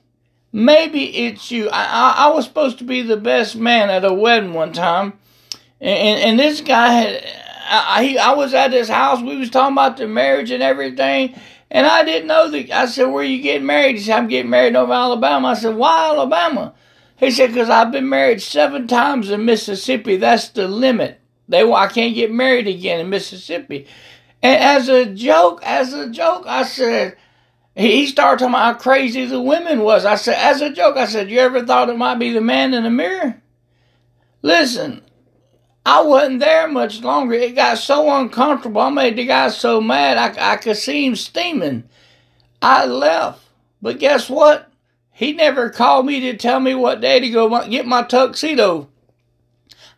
Maybe 0.51 1.25
it's 1.25 1.51
you. 1.51 1.69
I, 1.69 1.83
I, 1.83 2.25
I 2.25 2.27
was 2.29 2.45
supposed 2.45 2.79
to 2.79 2.83
be 2.83 3.03
the 3.03 3.17
best 3.17 3.55
man 3.55 3.91
at 3.91 4.03
a 4.03 4.11
wedding 4.11 4.53
one 4.53 4.73
time, 4.73 5.13
and, 5.79 5.97
and, 5.97 6.19
and 6.21 6.39
this 6.39 6.59
guy 6.59 6.91
had 6.91 7.23
I, 7.69 8.17
I 8.19 8.33
was 8.33 8.53
at 8.53 8.73
his 8.73 8.89
house. 8.89 9.21
We 9.21 9.37
was 9.37 9.49
talking 9.49 9.73
about 9.73 9.97
the 9.97 10.07
marriage 10.07 10.51
and 10.51 10.63
everything. 10.63 11.39
And 11.71 11.85
I 11.85 12.03
didn't 12.03 12.27
know 12.27 12.49
that. 12.49 12.71
I 12.71 12.85
said, 12.87 13.05
where 13.05 13.23
you 13.23 13.41
getting 13.41 13.67
married? 13.67 13.95
He 13.97 14.01
said, 14.01 14.17
I'm 14.17 14.27
getting 14.27 14.49
married 14.49 14.75
over 14.75 14.91
Alabama. 14.91 15.49
I 15.49 15.53
said, 15.53 15.75
why 15.75 16.09
Alabama? 16.09 16.73
He 17.17 17.31
said, 17.31 17.47
because 17.47 17.69
I've 17.69 17.91
been 17.91 18.09
married 18.09 18.41
seven 18.41 18.87
times 18.87 19.29
in 19.29 19.45
Mississippi. 19.45 20.17
That's 20.17 20.49
the 20.49 20.67
limit. 20.67 21.19
They, 21.47 21.69
I 21.69 21.87
can't 21.87 22.15
get 22.15 22.31
married 22.31 22.67
again 22.67 22.99
in 22.99 23.09
Mississippi. 23.09 23.87
And 24.41 24.63
as 24.63 24.87
a 24.87 25.05
joke, 25.05 25.61
as 25.63 25.93
a 25.93 26.09
joke, 26.09 26.45
I 26.47 26.63
said, 26.63 27.17
he 27.75 28.07
started 28.07 28.39
talking 28.39 28.53
about 28.53 28.75
how 28.75 28.81
crazy 28.81 29.25
the 29.25 29.41
women 29.41 29.81
was. 29.81 30.05
I 30.05 30.15
said, 30.15 30.35
as 30.35 30.61
a 30.61 30.71
joke, 30.71 30.97
I 30.97 31.05
said, 31.05 31.29
you 31.29 31.39
ever 31.39 31.65
thought 31.65 31.89
it 31.89 31.97
might 31.97 32.19
be 32.19 32.31
the 32.31 32.41
man 32.41 32.73
in 32.73 32.83
the 32.83 32.89
mirror? 32.89 33.41
Listen, 34.41 35.01
I 35.89 36.01
wasn't 36.01 36.39
there 36.39 36.67
much 36.67 37.01
longer. 37.01 37.33
It 37.33 37.55
got 37.55 37.79
so 37.79 38.15
uncomfortable. 38.15 38.79
I 38.79 38.91
made 38.91 39.15
the 39.15 39.25
guy 39.25 39.49
so 39.49 39.81
mad 39.81 40.19
I, 40.19 40.53
I 40.53 40.57
could 40.57 40.77
see 40.77 41.03
him 41.03 41.15
steaming. 41.15 41.89
I 42.61 42.85
left. 42.85 43.41
But 43.81 43.97
guess 43.97 44.29
what? 44.29 44.71
He 45.11 45.33
never 45.33 45.71
called 45.71 46.05
me 46.05 46.19
to 46.19 46.37
tell 46.37 46.59
me 46.59 46.75
what 46.75 47.01
day 47.01 47.19
to 47.19 47.29
go 47.31 47.67
get 47.67 47.87
my 47.87 48.03
tuxedo. 48.03 48.87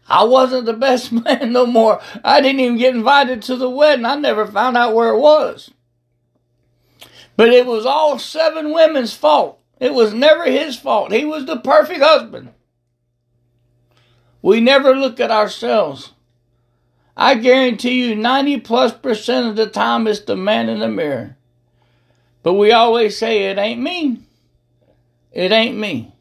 I 0.07 0.23
wasn't 0.23 0.65
the 0.65 0.73
best 0.87 1.11
man 1.11 1.51
no 1.51 1.65
more. 1.65 1.99
I 2.23 2.39
didn't 2.39 2.61
even 2.61 2.77
get 2.77 2.95
invited 2.95 3.41
to 3.41 3.57
the 3.57 3.69
wedding. 3.69 4.05
I 4.05 4.15
never 4.15 4.47
found 4.47 4.77
out 4.77 4.95
where 4.95 5.09
it 5.09 5.19
was. 5.19 5.71
But 7.35 7.49
it 7.49 7.65
was 7.65 7.85
all 7.85 8.17
seven 8.17 8.71
women's 8.71 9.13
fault. 9.13 9.59
It 9.77 9.93
was 9.93 10.13
never 10.13 10.45
his 10.45 10.77
fault. 10.77 11.11
He 11.11 11.25
was 11.25 11.45
the 11.45 11.59
perfect 11.59 12.01
husband. 12.01 12.53
We 14.41 14.59
never 14.59 14.95
look 14.95 15.19
at 15.19 15.31
ourselves. 15.31 16.13
I 17.15 17.35
guarantee 17.35 18.07
you 18.07 18.15
90 18.15 18.61
plus 18.61 18.93
percent 18.93 19.47
of 19.47 19.55
the 19.55 19.67
time 19.67 20.07
it's 20.07 20.21
the 20.21 20.35
man 20.35 20.69
in 20.69 20.79
the 20.79 20.87
mirror. 20.87 21.37
But 22.43 22.53
we 22.53 22.71
always 22.71 23.17
say 23.17 23.49
it 23.49 23.57
ain't 23.57 23.81
me. 23.81 24.21
It 25.31 25.51
ain't 25.51 25.77
me. 25.77 26.13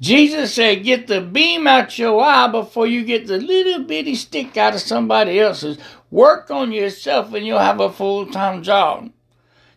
Jesus 0.00 0.54
said, 0.54 0.82
get 0.82 1.06
the 1.06 1.20
beam 1.20 1.66
out 1.66 1.98
your 1.98 2.20
eye 2.20 2.48
before 2.48 2.86
you 2.86 3.04
get 3.04 3.26
the 3.26 3.38
little 3.38 3.84
bitty 3.84 4.16
stick 4.16 4.56
out 4.56 4.74
of 4.74 4.80
somebody 4.80 5.38
else's. 5.38 5.78
Work 6.10 6.50
on 6.50 6.72
yourself 6.72 7.32
and 7.34 7.46
you'll 7.46 7.58
have 7.58 7.80
a 7.80 7.92
full 7.92 8.26
time 8.26 8.62
job. 8.62 9.10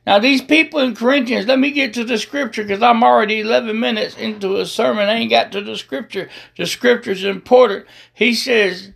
Now, 0.05 0.19
these 0.19 0.41
people 0.41 0.79
in 0.79 0.95
Corinthians, 0.95 1.47
let 1.47 1.57
me 1.57 1.71
get 1.71 1.95
to 1.95 2.03
the 2.03 2.17
scripture 2.17 2.63
because 2.63 2.83
I'm 2.83 3.03
already 3.03 3.39
11 3.39 3.79
minutes 3.79 4.15
into 4.15 4.57
a 4.57 4.65
sermon. 4.65 5.09
I 5.09 5.15
ain't 5.15 5.31
got 5.31 5.51
to 5.53 5.61
the 5.61 5.75
scripture. 5.75 6.29
The 6.57 6.67
scripture's 6.67 7.23
important. 7.23 7.87
He 8.13 8.35
says, 8.35 8.91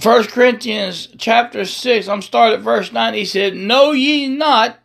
1 0.00 0.24
Corinthians 0.24 1.08
chapter 1.18 1.64
6, 1.64 2.08
I'm 2.08 2.22
starting 2.22 2.58
at 2.58 2.64
verse 2.64 2.92
9. 2.92 3.14
He 3.14 3.24
said, 3.24 3.56
Know 3.56 3.90
ye 3.90 4.28
not 4.28 4.78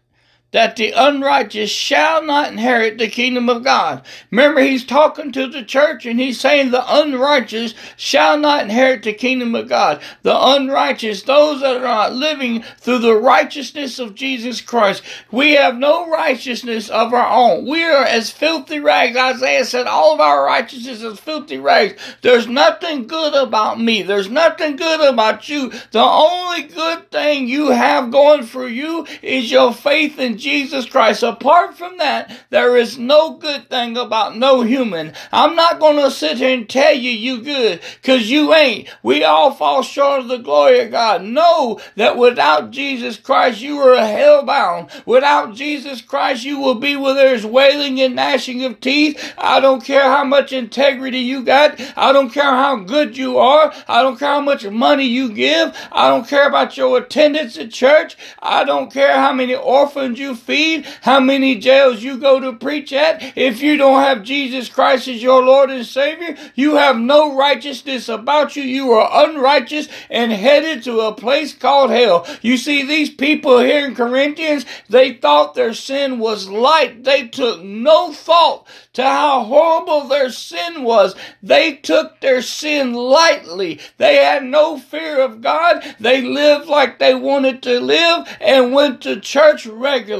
that 0.51 0.75
the 0.75 0.91
unrighteous 0.91 1.70
shall 1.70 2.24
not 2.24 2.51
inherit 2.51 2.98
the 2.98 3.08
kingdom 3.08 3.50
of 3.50 3.63
God. 3.63 4.03
Remember, 4.32 4.62
he's 4.62 4.86
talking 4.86 5.32
to 5.32 5.48
the 5.48 5.63
church 5.63 6.06
and 6.06 6.20
he's 6.20 6.39
saying 6.39 6.72
the 6.72 6.84
unrighteous 6.88 7.75
shall 7.96 8.38
not 8.38 8.63
inherit 8.63 9.03
the 9.03 9.13
kingdom 9.13 9.53
of 9.53 9.70
God. 9.70 10.01
The 10.24 10.36
unrighteous, 10.36 11.24
those 11.24 11.62
that 11.62 11.77
are 11.77 11.82
not 11.82 12.13
living 12.13 12.63
through 12.79 13.00
the 13.00 13.15
righteousness 13.15 14.00
of 14.00 14.15
Jesus 14.15 14.60
Christ. 14.60 15.03
We 15.32 15.51
have 15.51 15.75
no 15.75 16.10
righteousness 16.10 16.89
of 16.89 17.13
our 17.13 17.29
own. 17.29 17.68
We 17.68 17.84
are 17.84 18.03
as 18.03 18.32
filthy 18.32 18.79
rags. 18.79 19.15
Isaiah 19.15 19.65
said, 19.65 19.86
all 19.86 20.15
of 20.15 20.20
our 20.20 20.44
righteousness 20.44 21.03
is 21.03 21.20
filthy 21.20 21.60
rags. 21.60 22.01
There's 22.22 22.48
nothing 22.48 23.06
good 23.06 23.36
about 23.36 23.79
me. 23.79 24.01
There's 24.01 24.29
nothing 24.29 24.77
good 24.77 25.01
about 25.01 25.48
you. 25.48 25.72
The 25.91 26.00
only 26.00 26.63
good 26.63 27.12
thing 27.12 27.48
you 27.48 27.70
have 27.70 28.10
going 28.12 28.44
for 28.44 28.68
you 28.68 29.06
is 29.22 29.51
your 29.51 29.74
faith 29.74 30.18
in 30.18 30.38
Jesus 30.39 30.86
Christ. 30.86 31.24
Apart 31.24 31.77
from 31.77 31.98
that, 31.98 32.31
there 32.50 32.77
is 32.77 32.98
no 32.98 33.38
good 33.38 33.69
thing 33.69 33.98
about 33.98 34.38
no 34.38 34.62
human. 34.62 35.13
I'm 35.31 35.55
not 35.55 35.79
going 35.79 35.98
to 35.98 36.12
sit 36.12 36.38
here 36.38 36.58
and 36.58 36.69
tell 36.69 36.93
you 36.93 37.12
you 37.12 37.41
good 37.41 37.81
because 38.01 38.29
you 38.29 38.53
ain't. 38.53 38.89
We 39.03 39.24
all 39.24 39.51
fall 39.51 39.81
short 39.81 40.22
of 40.22 40.27
the 40.27 40.38
glory 40.38 40.79
of 40.79 40.91
God. 40.91 41.24
Know 41.24 41.79
that 41.96 42.17
without 42.17 42.72
Jesus 42.72 43.17
Christ, 43.17 43.62
you 43.62 43.77
are 43.79 43.96
hellbound. 43.96 45.05
Without 45.05 45.53
Jesus 45.55 46.01
Christ, 46.01 46.46
you 46.46 46.60
will 46.60 46.75
be 46.75 46.96
where 46.96 47.13
there's 47.13 47.46
wailing 47.46 48.00
and 48.01 48.15
gnashing 48.15 48.63
of 48.63 48.79
teeth. 48.79 49.34
I 49.38 49.60
don't 49.60 49.84
care 49.84 50.03
how 50.03 50.24
much 50.24 50.53
integrity 50.53 51.19
you 51.19 51.43
got. 51.43 51.79
I 51.96 52.12
don't 52.13 52.31
care 52.31 52.43
how 52.43 52.77
good 52.77 53.17
you 53.17 53.38
are. 53.38 53.74
I 53.88 54.01
don't 54.01 54.17
care 54.17 54.29
how 54.29 54.41
much 54.41 54.65
money 54.67 55.05
you 55.05 55.29
give. 55.31 55.75
I 55.91 56.10
don't 56.10 56.27
care 56.27 56.48
about 56.48 56.77
your 56.77 56.98
attendance 56.98 57.58
at 57.58 57.72
church. 57.72 58.15
I 58.41 58.63
don't 58.63 58.91
care 58.91 59.15
how 59.15 59.34
many 59.34 59.55
orphans 59.55 60.19
you 60.19 60.28
you 60.29 60.36
feed, 60.36 60.86
how 61.01 61.19
many 61.19 61.55
jails 61.55 62.03
you 62.03 62.17
go 62.17 62.39
to 62.39 62.53
preach 62.53 62.93
at, 62.93 63.38
if 63.38 63.62
you 63.62 63.77
don't 63.77 64.01
have 64.01 64.24
Jesus 64.24 64.69
Christ 64.69 65.07
as 65.07 65.21
your 65.21 65.43
Lord 65.43 65.69
and 65.69 65.86
Savior, 65.86 66.38
you 66.55 66.75
have 66.75 66.98
no 66.98 67.36
righteousness 67.36 68.07
about 68.07 68.55
you. 68.55 68.63
You 68.63 68.91
are 68.91 69.27
unrighteous 69.27 69.89
and 70.09 70.31
headed 70.31 70.83
to 70.83 71.01
a 71.01 71.13
place 71.13 71.53
called 71.53 71.89
hell. 71.89 72.27
You 72.41 72.57
see, 72.57 72.86
these 72.86 73.09
people 73.09 73.59
here 73.59 73.88
in 73.88 73.95
Corinthians, 73.95 74.65
they 74.88 75.13
thought 75.13 75.55
their 75.55 75.74
sin 75.74 76.19
was 76.19 76.50
light. 76.50 77.03
They 77.03 77.27
took 77.27 77.63
no 77.63 78.13
thought 78.13 78.67
to 78.93 79.03
how 79.03 79.43
horrible 79.43 80.07
their 80.07 80.29
sin 80.29 80.83
was. 80.83 81.15
They 81.41 81.74
took 81.74 82.19
their 82.19 82.41
sin 82.41 82.93
lightly. 82.93 83.79
They 83.98 84.17
had 84.17 84.43
no 84.43 84.77
fear 84.77 85.21
of 85.21 85.41
God. 85.41 85.83
They 86.00 86.21
lived 86.21 86.67
like 86.67 87.00
they 87.00 87.15
wanted 87.15 87.63
to 87.63 87.79
live 87.79 88.27
and 88.41 88.74
went 88.74 89.01
to 89.01 89.19
church 89.19 89.65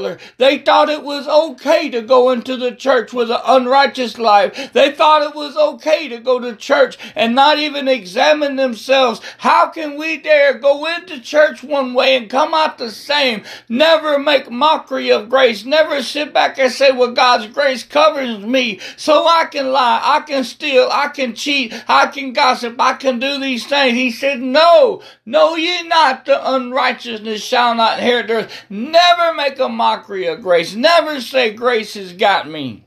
regular. 0.00 0.18
They 0.38 0.58
thought 0.58 0.88
it 0.88 1.02
was 1.02 1.28
okay 1.28 1.90
to 1.90 2.02
go 2.02 2.30
into 2.30 2.56
the 2.56 2.72
church 2.72 3.12
with 3.12 3.30
an 3.30 3.40
unrighteous 3.44 4.18
life. 4.18 4.72
They 4.72 4.92
thought 4.92 5.22
it 5.22 5.34
was 5.34 5.56
okay 5.56 6.08
to 6.08 6.18
go 6.18 6.40
to 6.40 6.56
church 6.56 6.98
and 7.14 7.34
not 7.34 7.58
even 7.58 7.88
examine 7.88 8.56
themselves. 8.56 9.20
How 9.38 9.68
can 9.68 9.96
we 9.98 10.18
dare 10.18 10.54
go 10.58 10.86
into 10.86 11.20
church 11.20 11.62
one 11.62 11.94
way 11.94 12.16
and 12.16 12.30
come 12.30 12.54
out 12.54 12.78
the 12.78 12.90
same? 12.90 13.44
Never 13.68 14.18
make 14.18 14.50
mockery 14.50 15.10
of 15.10 15.28
grace. 15.28 15.64
Never 15.64 16.02
sit 16.02 16.32
back 16.32 16.58
and 16.58 16.72
say, 16.72 16.90
well, 16.90 17.12
God's 17.12 17.46
grace 17.48 17.82
covers 17.82 18.38
me 18.38 18.80
so 18.96 19.26
I 19.26 19.46
can 19.46 19.72
lie, 19.72 20.00
I 20.02 20.20
can 20.20 20.44
steal, 20.44 20.88
I 20.90 21.08
can 21.08 21.34
cheat, 21.34 21.74
I 21.88 22.06
can 22.06 22.32
gossip, 22.32 22.80
I 22.80 22.94
can 22.94 23.18
do 23.18 23.38
these 23.38 23.66
things. 23.66 23.96
He 23.96 24.10
said, 24.10 24.40
No, 24.40 25.02
know 25.24 25.56
ye 25.56 25.82
not 25.82 26.24
the 26.24 26.54
unrighteousness 26.54 27.42
shall 27.42 27.74
not 27.74 27.98
inherit 27.98 28.28
the 28.28 28.34
earth. 28.34 28.64
Never 28.68 29.34
make 29.34 29.58
a 29.58 29.68
mockery 29.68 29.89
of 29.94 30.42
grace. 30.42 30.74
Never 30.74 31.20
say 31.20 31.52
grace 31.52 31.94
has 31.94 32.12
got 32.12 32.48
me. 32.48 32.84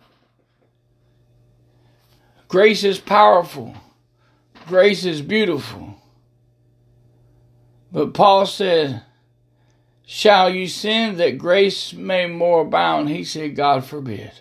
Grace 2.48 2.84
is 2.84 3.00
powerful. 3.00 3.76
Grace 4.68 5.06
is 5.06 5.22
beautiful. 5.22 5.96
But 7.92 8.14
Paul 8.14 8.46
said, 8.46 9.04
Shall 10.06 10.50
you 10.50 10.68
sin 10.68 11.18
that 11.18 11.38
grace 11.38 11.94
may 11.94 12.28
more 12.28 12.62
abound? 12.62 13.10
He 13.10 13.24
said, 13.24 13.56
God 13.56 13.86
forbid. 13.86 14.32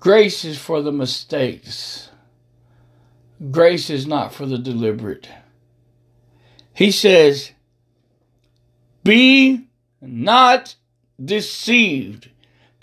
Grace 0.00 0.44
is 0.44 0.58
for 0.58 0.82
the 0.82 0.92
mistakes. 0.92 2.10
Grace 3.50 3.90
is 3.90 4.06
not 4.06 4.34
for 4.34 4.46
the 4.46 4.58
deliberate. 4.58 5.28
He 6.72 6.90
says, 6.90 7.52
Be 9.02 9.63
not 10.06 10.76
deceived. 11.22 12.30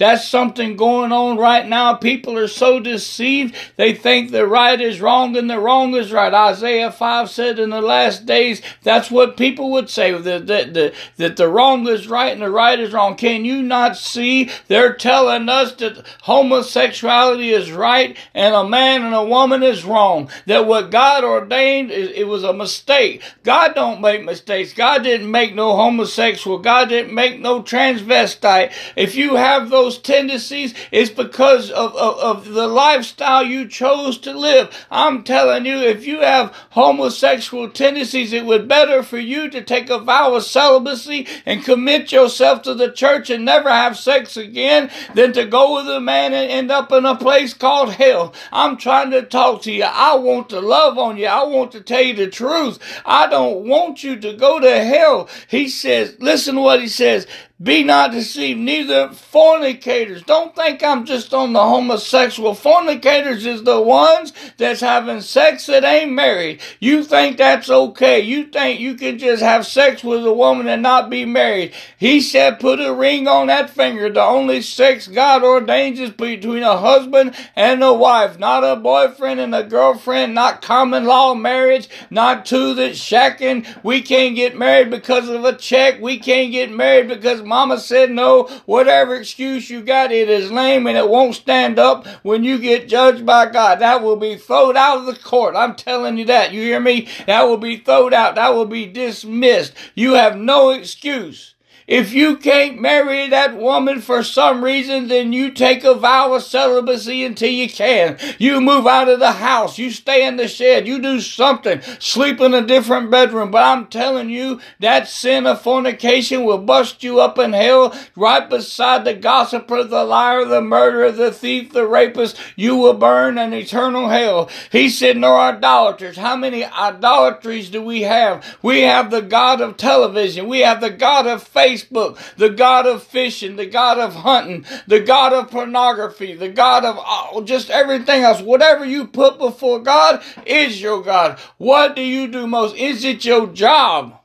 That's 0.01 0.27
something 0.27 0.77
going 0.77 1.12
on 1.12 1.38
right 1.38 1.67
now. 1.67 1.93
People 1.93 2.36
are 2.36 2.48
so 2.48 2.79
deceived. 2.79 3.55
They 3.75 3.93
think 3.93 4.31
the 4.31 4.48
right 4.48 4.81
is 4.81 5.00
wrong 5.00 5.38
and 5.38 5.48
the 5.48 5.60
wrong 5.60 5.93
is 5.93 6.12
right. 6.12 6.34
Isaiah 6.34 6.91
5 6.91 7.29
said 7.29 7.60
in 7.60 7.70
the 7.70 7.81
last 7.81 8.25
days, 8.25 8.63
that's 8.81 9.12
what 9.12 9.38
people 9.38 9.70
would 9.74 9.91
say, 9.91 10.12
that, 10.12 10.48
that, 10.48 10.74
that, 10.74 10.93
that 11.17 11.38
the 11.38 11.48
wrong 11.48 11.88
is 11.88 12.08
right 12.08 12.34
and 12.34 12.41
the 12.41 12.50
right 12.50 12.79
is 12.79 12.93
wrong. 12.93 13.15
Can 13.15 13.46
you 13.46 13.62
not 13.62 13.96
see? 13.96 14.50
They're 14.67 14.96
telling 14.96 15.48
us 15.50 15.74
that 15.74 16.03
homosexuality 16.24 17.51
is 17.51 17.72
right 17.72 18.17
and 18.34 18.55
a 18.55 18.67
man 18.67 19.03
and 19.03 19.13
a 19.13 19.24
woman 19.24 19.62
is 19.62 19.86
wrong. 19.86 20.31
That 20.48 20.65
what 20.65 20.89
God 20.89 21.24
ordained, 21.24 21.91
it 21.91 22.27
was 22.27 22.43
a 22.43 22.53
mistake. 22.53 23.22
God 23.43 23.75
don't 23.75 24.01
make 24.01 24.25
mistakes. 24.25 24.74
God 24.74 25.03
didn't 25.03 25.29
make 25.29 25.53
no 25.53 25.75
homosexual. 25.75 26.58
God 26.58 26.89
didn't 26.89 27.13
make 27.13 27.39
no 27.39 27.62
transvestite. 27.62 28.74
If 28.96 29.13
you 29.13 29.36
have 29.36 29.70
those 29.70 29.90
tendencies, 29.98 30.74
it's 30.91 31.10
because 31.10 31.69
of, 31.71 31.95
of, 31.95 32.17
of 32.19 32.50
the 32.50 32.67
lifestyle 32.67 33.43
you 33.43 33.67
chose 33.67 34.17
to 34.19 34.38
live. 34.38 34.69
I'm 34.89 35.24
telling 35.24 35.65
you, 35.65 35.77
if 35.77 36.05
you 36.05 36.19
have 36.19 36.55
homosexual 36.71 37.69
tendencies, 37.69 38.33
it 38.33 38.45
would 38.45 38.67
better 38.67 39.03
for 39.03 39.17
you 39.17 39.50
to 39.50 39.62
take 39.62 39.89
a 39.89 40.00
vow 40.00 40.36
of 40.36 40.43
celibacy 40.43 41.27
and 41.45 41.63
commit 41.63 42.12
yourself 42.12 42.62
to 42.63 42.74
the 42.74 42.91
church 42.91 43.29
and 43.29 43.45
never 43.45 43.69
have 43.69 43.98
sex 43.98 44.38
again 44.38 44.89
than 45.15 45.33
to 45.33 45.45
go 45.45 45.75
with 45.75 45.88
a 45.88 46.00
man 46.00 46.33
and 46.33 46.51
end 46.51 46.71
up 46.71 46.91
in 46.91 47.05
a 47.05 47.15
place 47.15 47.53
called 47.53 47.93
hell. 47.93 48.33
I'm 48.51 48.77
trying 48.77 49.12
to 49.12 49.21
talk 49.24 49.62
to 49.63 49.71
you. 49.71 49.83
I 49.83 50.15
want 50.15 50.50
to 50.50 50.62
love 50.62 50.98
on 50.98 51.17
you. 51.17 51.27
I 51.27 51.43
want 51.43 51.71
to 51.74 51.81
tell 51.81 52.01
you 52.01 52.13
the 52.13 52.27
truth. 52.27 52.79
I 53.05 53.27
don't 53.27 53.67
want 53.67 54.03
you 54.03 54.15
to 54.19 54.33
go 54.33 54.60
to 54.60 54.83
hell. 54.83 55.29
He 55.48 55.67
says, 55.67 56.15
listen 56.19 56.55
to 56.55 56.62
what 56.62 56.81
he 56.81 56.88
says. 56.88 57.27
Be 57.61 57.83
not 57.83 58.11
deceived, 58.11 58.59
neither 58.59 59.09
fornicators. 59.09 60.23
Don't 60.23 60.55
think 60.55 60.81
I'm 60.81 61.05
just 61.05 61.31
on 61.31 61.53
the 61.53 61.61
homosexual. 61.61 62.55
Fornicators 62.55 63.45
is 63.45 63.63
the 63.63 63.79
ones 63.79 64.33
that's 64.57 64.81
having 64.81 65.21
sex 65.21 65.67
that 65.67 65.83
ain't 65.83 66.11
married. 66.11 66.59
You 66.79 67.03
think 67.03 67.37
that's 67.37 67.69
okay. 67.69 68.21
You 68.21 68.45
think 68.45 68.79
you 68.79 68.95
can 68.95 69.19
just 69.19 69.43
have 69.43 69.67
sex 69.67 70.03
with 70.03 70.25
a 70.25 70.33
woman 70.33 70.67
and 70.67 70.81
not 70.81 71.11
be 71.11 71.23
married. 71.23 71.73
He 71.99 72.19
said 72.19 72.59
put 72.59 72.79
a 72.79 72.91
ring 72.91 73.27
on 73.27 73.47
that 73.47 73.69
finger. 73.69 74.09
The 74.09 74.23
only 74.23 74.63
sex 74.63 75.07
God 75.07 75.43
ordains 75.43 75.99
is 75.99 76.09
between 76.09 76.63
a 76.63 76.77
husband 76.77 77.35
and 77.55 77.83
a 77.83 77.93
wife, 77.93 78.39
not 78.39 78.63
a 78.63 78.75
boyfriend 78.75 79.39
and 79.39 79.53
a 79.53 79.63
girlfriend, 79.63 80.33
not 80.33 80.63
common 80.63 81.05
law 81.05 81.35
marriage, 81.35 81.89
not 82.09 82.43
two 82.43 82.73
that's 82.73 82.97
shacking. 82.97 83.67
We 83.83 84.01
can't 84.01 84.35
get 84.35 84.57
married 84.57 84.89
because 84.89 85.29
of 85.29 85.45
a 85.45 85.55
check. 85.55 86.01
We 86.01 86.17
can't 86.17 86.51
get 86.51 86.71
married 86.71 87.07
because 87.07 87.43
Mama 87.51 87.77
said 87.79 88.12
no. 88.12 88.43
Whatever 88.65 89.17
excuse 89.17 89.70
you 89.70 89.81
got, 89.81 90.13
it 90.13 90.29
is 90.29 90.53
lame 90.53 90.88
and 90.88 90.98
it 90.98 91.10
won't 91.10 91.36
stand 91.36 91.77
up 91.77 92.08
when 92.24 92.46
you 92.46 92.58
get 92.58 92.88
judged 92.88 93.25
by 93.25 93.46
God. 93.48 93.79
That 93.79 94.01
will 94.01 94.15
be 94.15 94.38
thrown 94.38 94.77
out 94.77 95.00
of 95.00 95.05
the 95.05 95.17
court. 95.17 95.58
I'm 95.58 95.75
telling 95.75 96.17
you 96.17 96.24
that. 96.27 96.53
You 96.53 96.62
hear 96.62 96.79
me? 96.79 97.10
That 97.27 97.43
will 97.43 97.58
be 97.58 97.75
thrown 97.75 98.13
out. 98.13 98.36
That 98.36 98.53
will 98.53 98.67
be 98.67 98.86
dismissed. 98.86 99.74
You 99.96 100.13
have 100.13 100.38
no 100.38 100.70
excuse. 100.70 101.50
If 101.91 102.13
you 102.13 102.38
can't 102.38 102.79
marry 102.79 103.27
that 103.27 103.57
woman 103.57 104.00
for 104.00 104.24
some 104.24 104.63
reason, 104.63 105.10
then 105.10 105.33
you 105.33 105.51
take 105.51 105.83
a 105.83 105.93
vow 105.93 106.33
of 106.33 106.41
celibacy 106.41 107.25
until 107.25 107.50
you 107.50 107.69
can. 107.69 108.17
You 108.39 108.62
move 108.62 108.88
out 108.88 109.10
of 109.10 109.19
the 109.19 109.33
house. 109.33 109.77
You 109.77 109.91
stay 109.91 110.25
in 110.25 110.38
the 110.38 110.48
shed. 110.48 110.88
You 110.88 111.01
do 111.01 111.19
something. 111.19 111.81
Sleep 112.00 112.39
in 112.39 112.53
a 112.53 112.65
different 112.65 113.12
bedroom. 113.12 113.51
But 113.51 113.65
I'm 113.65 113.88
telling 113.88 114.29
you, 114.29 114.62
that 114.79 115.10
sin 115.10 115.45
of 115.45 115.62
fornication 115.62 116.45
will 116.45 116.60
bust 116.60 117.03
you 117.03 117.19
up 117.19 117.38
in 117.38 117.51
hell 117.51 117.93
right 118.15 118.50
beside 118.50 119.03
the 119.03 119.13
gossiper, 119.13 119.83
the 119.83 120.05
liar, 120.05 120.45
the 120.45 120.62
murderer, 120.62 121.12
the 121.12 121.33
thief, 121.33 121.74
the 121.74 121.86
rapist. 121.86 122.39
You 122.55 122.77
will 122.77 122.93
burn 122.93 123.38
an 123.38 123.53
eternal 123.53 124.07
hell. 124.07 124.50
He 124.71 124.88
said, 124.88 125.17
nor 125.17 125.38
idolaters. 125.38 126.15
How 126.15 126.38
many 126.38 126.63
idolatries 126.63 127.69
do 127.69 127.81
we 127.81 128.03
have? 128.03 128.45
We 128.62 128.83
have 128.83 129.12
the 129.12 129.21
God 129.21 129.60
of 129.60 129.75
television. 129.75 130.48
We 130.48 130.62
have 130.62 130.79
the 130.79 130.89
God 130.89 131.27
of 131.27 131.43
face 131.43 131.80
Facebook, 131.81 132.17
the 132.35 132.50
God 132.50 132.85
of 132.88 133.03
fishing, 133.03 133.55
the 133.55 133.65
God 133.65 134.00
of 134.00 134.15
hunting, 134.15 134.65
the 134.88 135.00
God 135.00 135.33
of 135.33 135.51
pornography, 135.51 136.33
the 136.33 136.50
God 136.50 136.85
of 136.85 136.97
oh, 137.00 137.43
just 137.43 137.69
everything 137.69 138.23
else. 138.23 138.41
Whatever 138.41 138.85
you 138.85 139.07
put 139.07 139.38
before 139.38 139.79
God 139.79 140.23
is 140.45 140.81
your 140.81 141.01
God. 141.01 141.39
What 141.57 141.95
do 141.95 142.01
you 142.01 142.27
do 142.27 142.47
most? 142.47 142.75
Is 142.75 143.03
it 143.03 143.25
your 143.25 143.47
job? 143.47 144.19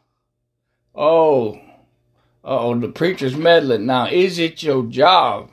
Oh, 0.94 1.60
oh, 2.44 2.78
the 2.78 2.88
preacher's 2.88 3.36
meddling 3.36 3.86
now. 3.86 4.06
Is 4.06 4.38
it 4.38 4.62
your 4.62 4.84
job? 4.84 5.50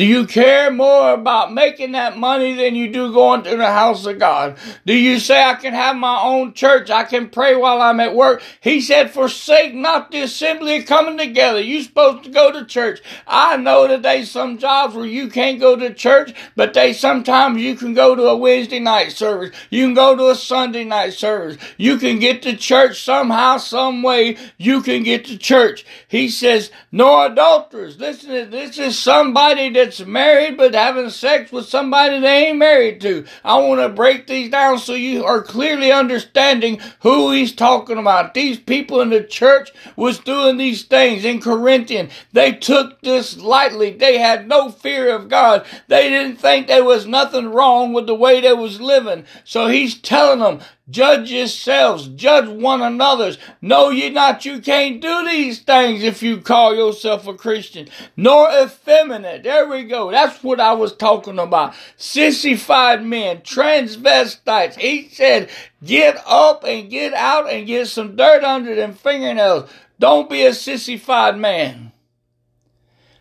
Do 0.00 0.06
you 0.06 0.26
care 0.26 0.70
more 0.70 1.12
about 1.12 1.52
making 1.52 1.92
that 1.92 2.16
money 2.16 2.54
than 2.54 2.74
you 2.74 2.90
do 2.90 3.12
going 3.12 3.42
to 3.42 3.54
the 3.54 3.66
house 3.66 4.06
of 4.06 4.18
God? 4.18 4.56
Do 4.86 4.94
you 4.94 5.18
say, 5.18 5.44
I 5.44 5.56
can 5.56 5.74
have 5.74 5.94
my 5.94 6.22
own 6.22 6.54
church? 6.54 6.88
I 6.88 7.04
can 7.04 7.28
pray 7.28 7.54
while 7.54 7.82
I'm 7.82 8.00
at 8.00 8.14
work? 8.14 8.42
He 8.62 8.80
said, 8.80 9.10
forsake 9.10 9.74
not 9.74 10.10
the 10.10 10.22
assembly 10.22 10.78
of 10.78 10.86
coming 10.86 11.18
together. 11.18 11.60
You're 11.60 11.82
supposed 11.82 12.24
to 12.24 12.30
go 12.30 12.50
to 12.50 12.64
church. 12.64 13.02
I 13.26 13.58
know 13.58 13.86
that 13.88 14.00
there's 14.00 14.30
some 14.30 14.56
jobs 14.56 14.94
where 14.94 15.04
you 15.04 15.28
can't 15.28 15.60
go 15.60 15.76
to 15.76 15.92
church, 15.92 16.32
but 16.56 16.72
they 16.72 16.94
sometimes 16.94 17.60
you 17.60 17.74
can 17.74 17.92
go 17.92 18.14
to 18.14 18.22
a 18.22 18.36
Wednesday 18.38 18.78
night 18.78 19.12
service. 19.12 19.54
You 19.68 19.84
can 19.84 19.92
go 19.92 20.16
to 20.16 20.30
a 20.30 20.34
Sunday 20.34 20.84
night 20.84 21.12
service. 21.12 21.58
You 21.76 21.98
can 21.98 22.18
get 22.18 22.40
to 22.44 22.56
church 22.56 23.02
somehow, 23.02 23.58
some 23.58 24.02
way. 24.02 24.38
You 24.56 24.80
can 24.80 25.02
get 25.02 25.26
to 25.26 25.36
church. 25.36 25.84
He 26.08 26.30
says, 26.30 26.70
no 26.90 27.26
adulterers. 27.26 27.98
Listen, 27.98 28.48
this 28.50 28.78
is 28.78 28.98
somebody 28.98 29.68
that 29.74 29.89
that's 29.90 30.06
married 30.06 30.56
but 30.56 30.72
having 30.72 31.10
sex 31.10 31.50
with 31.50 31.66
somebody 31.66 32.20
they 32.20 32.46
ain't 32.46 32.58
married 32.58 33.00
to. 33.00 33.26
I 33.44 33.58
want 33.58 33.80
to 33.80 33.88
break 33.88 34.28
these 34.28 34.48
down 34.48 34.78
so 34.78 34.94
you 34.94 35.24
are 35.24 35.42
clearly 35.42 35.90
understanding 35.90 36.80
who 37.00 37.32
he's 37.32 37.52
talking 37.52 37.98
about. 37.98 38.34
These 38.34 38.60
people 38.60 39.00
in 39.00 39.10
the 39.10 39.24
church 39.24 39.72
was 39.96 40.20
doing 40.20 40.58
these 40.58 40.84
things 40.84 41.24
in 41.24 41.40
Corinthian. 41.40 42.08
They 42.32 42.52
took 42.52 43.00
this 43.00 43.36
lightly. 43.38 43.90
They 43.90 44.18
had 44.18 44.46
no 44.46 44.70
fear 44.70 45.12
of 45.12 45.28
God. 45.28 45.66
They 45.88 46.08
didn't 46.08 46.36
think 46.36 46.68
there 46.68 46.84
was 46.84 47.06
nothing 47.06 47.48
wrong 47.48 47.92
with 47.92 48.06
the 48.06 48.14
way 48.14 48.40
they 48.40 48.52
was 48.52 48.80
living. 48.80 49.24
So 49.42 49.66
he's 49.66 49.98
telling 49.98 50.38
them, 50.38 50.60
Judge 50.90 51.30
yourselves, 51.30 52.08
judge 52.08 52.48
one 52.48 52.82
another's. 52.82 53.38
Know 53.62 53.90
ye 53.90 54.10
not 54.10 54.44
you 54.44 54.60
can't 54.60 55.00
do 55.00 55.24
these 55.28 55.60
things 55.60 56.02
if 56.02 56.22
you 56.22 56.38
call 56.38 56.74
yourself 56.74 57.26
a 57.26 57.34
Christian, 57.34 57.88
nor 58.16 58.50
effeminate. 58.50 59.44
There 59.44 59.68
we 59.68 59.84
go. 59.84 60.10
That's 60.10 60.42
what 60.42 60.58
I 60.58 60.72
was 60.72 60.96
talking 60.96 61.38
about. 61.38 61.74
Sissified 61.96 63.04
men, 63.04 63.42
transvestites. 63.42 64.76
He 64.76 65.08
said, 65.08 65.50
get 65.84 66.16
up 66.26 66.64
and 66.64 66.90
get 66.90 67.14
out 67.14 67.48
and 67.50 67.66
get 67.66 67.86
some 67.86 68.16
dirt 68.16 68.42
under 68.42 68.74
them 68.74 68.94
fingernails. 68.94 69.70
Don't 70.00 70.28
be 70.28 70.44
a 70.44 70.54
sissified 70.54 71.36
man. 71.36 71.92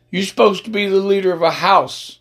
You're 0.10 0.24
supposed 0.24 0.66
to 0.66 0.72
be 0.72 0.88
the 0.88 0.96
leader 0.96 1.34
of 1.34 1.44
a 1.44 1.52
house. 1.52 2.20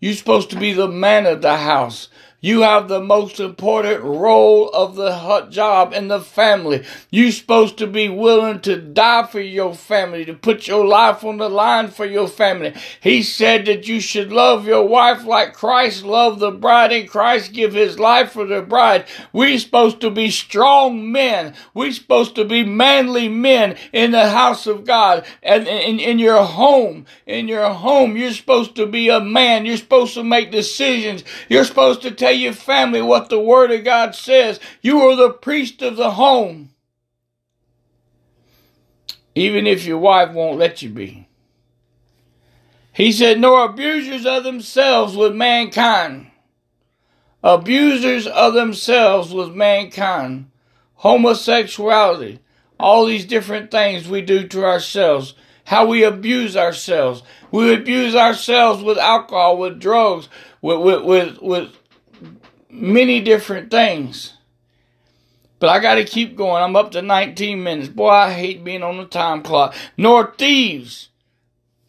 You're 0.00 0.14
supposed 0.14 0.50
to 0.50 0.58
be 0.58 0.72
the 0.72 0.88
man 0.88 1.26
of 1.26 1.42
the 1.42 1.56
house. 1.56 2.08
You 2.46 2.62
have 2.62 2.86
the 2.86 3.00
most 3.00 3.40
important 3.40 4.04
role 4.04 4.68
of 4.68 4.94
the 4.94 5.48
job 5.50 5.92
in 5.92 6.06
the 6.06 6.20
family. 6.20 6.84
You're 7.10 7.32
supposed 7.32 7.76
to 7.78 7.88
be 7.88 8.08
willing 8.08 8.60
to 8.60 8.76
die 8.76 9.26
for 9.26 9.40
your 9.40 9.74
family, 9.74 10.24
to 10.26 10.34
put 10.34 10.68
your 10.68 10.86
life 10.86 11.24
on 11.24 11.38
the 11.38 11.48
line 11.48 11.88
for 11.88 12.06
your 12.06 12.28
family. 12.28 12.72
He 13.00 13.24
said 13.24 13.66
that 13.66 13.88
you 13.88 13.98
should 13.98 14.30
love 14.30 14.64
your 14.64 14.86
wife 14.86 15.24
like 15.24 15.54
Christ 15.54 16.04
loved 16.04 16.38
the 16.38 16.52
bride 16.52 16.92
and 16.92 17.08
Christ 17.08 17.52
give 17.52 17.72
his 17.72 17.98
life 17.98 18.30
for 18.30 18.46
the 18.46 18.62
bride. 18.62 19.06
We're 19.32 19.58
supposed 19.58 20.00
to 20.02 20.10
be 20.10 20.30
strong 20.30 21.10
men. 21.10 21.52
We're 21.74 21.90
supposed 21.90 22.36
to 22.36 22.44
be 22.44 22.62
manly 22.62 23.28
men 23.28 23.76
in 23.92 24.12
the 24.12 24.30
house 24.30 24.68
of 24.68 24.84
God 24.84 25.26
and 25.42 25.66
in, 25.66 25.98
in 25.98 26.20
your 26.20 26.44
home. 26.44 27.06
In 27.26 27.48
your 27.48 27.70
home, 27.70 28.16
you're 28.16 28.30
supposed 28.30 28.76
to 28.76 28.86
be 28.86 29.08
a 29.08 29.18
man. 29.18 29.66
You're 29.66 29.78
supposed 29.78 30.14
to 30.14 30.22
make 30.22 30.52
decisions. 30.52 31.24
You're 31.48 31.64
supposed 31.64 32.02
to 32.02 32.12
take 32.12 32.35
your 32.36 32.52
family 32.52 33.02
what 33.02 33.28
the 33.28 33.40
Word 33.40 33.70
of 33.70 33.84
God 33.84 34.14
says. 34.14 34.60
You 34.80 35.00
are 35.02 35.16
the 35.16 35.30
priest 35.30 35.82
of 35.82 35.96
the 35.96 36.12
home. 36.12 36.70
Even 39.34 39.66
if 39.66 39.84
your 39.84 39.98
wife 39.98 40.32
won't 40.32 40.58
let 40.58 40.80
you 40.82 40.88
be. 40.88 41.28
He 42.92 43.12
said, 43.12 43.38
nor 43.38 43.66
abusers 43.66 44.24
of 44.24 44.44
themselves 44.44 45.14
with 45.14 45.34
mankind. 45.34 46.30
Abusers 47.42 48.26
of 48.26 48.54
themselves 48.54 49.34
with 49.34 49.54
mankind. 49.54 50.50
Homosexuality. 50.94 52.40
All 52.80 53.04
these 53.04 53.26
different 53.26 53.70
things 53.70 54.08
we 54.08 54.22
do 54.22 54.48
to 54.48 54.64
ourselves. 54.64 55.34
How 55.64 55.84
we 55.84 56.04
abuse 56.04 56.56
ourselves. 56.56 57.22
We 57.50 57.74
abuse 57.74 58.14
ourselves 58.14 58.82
with 58.82 58.96
alcohol, 58.96 59.58
with 59.58 59.78
drugs, 59.78 60.30
with, 60.62 60.80
with, 60.80 61.04
with, 61.04 61.42
with 61.42 61.76
many 62.70 63.20
different 63.20 63.70
things. 63.70 64.34
But 65.58 65.70
I 65.70 65.80
got 65.80 65.94
to 65.94 66.04
keep 66.04 66.36
going. 66.36 66.62
I'm 66.62 66.76
up 66.76 66.90
to 66.92 67.02
19 67.02 67.62
minutes. 67.62 67.88
Boy, 67.88 68.10
I 68.10 68.32
hate 68.32 68.62
being 68.62 68.82
on 68.82 68.98
the 68.98 69.06
time 69.06 69.42
clock. 69.42 69.74
Nor 69.96 70.34
thieves. 70.36 71.08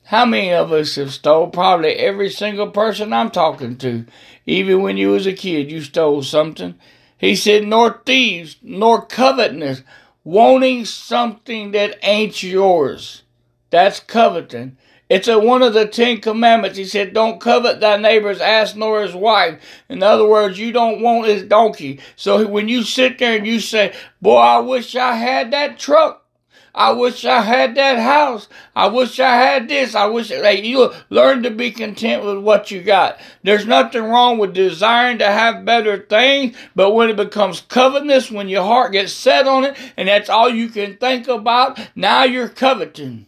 How 0.05 0.25
many 0.25 0.53
of 0.53 0.71
us 0.71 0.95
have 0.95 1.11
stole? 1.11 1.47
Probably 1.47 1.91
every 1.93 2.29
single 2.29 2.71
person 2.71 3.11
I'm 3.11 3.29
talking 3.29 3.77
to. 3.79 4.05
Even 4.45 4.81
when 4.81 4.95
you 4.95 5.09
was 5.09 5.27
a 5.27 5.33
kid, 5.33 5.69
you 5.69 5.81
stole 5.81 6.23
something. 6.23 6.75
He 7.17 7.35
said, 7.35 7.67
nor 7.67 8.01
thieves, 8.05 8.55
nor 8.61 9.05
covetousness, 9.05 9.83
wanting 10.23 10.85
something 10.85 11.71
that 11.71 11.97
ain't 12.03 12.41
yours. 12.41 13.23
That's 13.69 13.99
coveting. 13.99 14.77
It's 15.09 15.27
a, 15.29 15.39
one 15.39 15.63
of 15.63 15.73
the 15.73 15.87
Ten 15.87 16.19
Commandments. 16.19 16.77
He 16.77 16.85
said, 16.85 17.13
Don't 17.13 17.39
covet 17.39 17.79
thy 17.79 17.97
neighbor's 17.97 18.41
ass 18.41 18.75
nor 18.75 19.01
his 19.01 19.15
wife. 19.15 19.61
In 19.87 20.03
other 20.03 20.27
words, 20.27 20.59
you 20.59 20.73
don't 20.73 21.01
want 21.01 21.27
his 21.27 21.43
donkey. 21.43 22.01
So 22.15 22.45
when 22.45 22.67
you 22.67 22.83
sit 22.83 23.17
there 23.17 23.37
and 23.37 23.47
you 23.47 23.59
say, 23.61 23.93
Boy, 24.21 24.37
I 24.37 24.59
wish 24.59 24.95
I 24.95 25.15
had 25.15 25.51
that 25.51 25.79
truck. 25.79 26.25
I 26.77 26.91
wish 26.91 27.25
I 27.25 27.41
had 27.41 27.73
that 27.73 27.97
house. 27.97 28.47
I 28.75 28.85
wish 28.87 29.19
I 29.19 29.35
had 29.35 29.67
this. 29.67 29.95
I 29.95 30.05
wish 30.05 30.27
hey, 30.27 30.61
you 30.61 30.93
learn 31.09 31.41
to 31.41 31.49
be 31.49 31.71
content 31.71 32.23
with 32.23 32.37
what 32.37 32.69
you 32.69 32.83
got. 32.83 33.19
There's 33.41 33.65
nothing 33.65 34.03
wrong 34.03 34.37
with 34.37 34.53
desiring 34.53 35.17
to 35.17 35.25
have 35.25 35.65
better 35.65 35.97
things, 35.97 36.55
but 36.75 36.91
when 36.91 37.09
it 37.09 37.15
becomes 37.15 37.61
covetous, 37.61 38.29
when 38.29 38.47
your 38.47 38.63
heart 38.63 38.91
gets 38.91 39.11
set 39.11 39.47
on 39.47 39.63
it, 39.63 39.75
and 39.97 40.07
that's 40.07 40.29
all 40.29 40.49
you 40.49 40.69
can 40.69 40.97
think 40.97 41.27
about, 41.27 41.79
now 41.95 42.25
you're 42.25 42.49
coveting. 42.49 43.25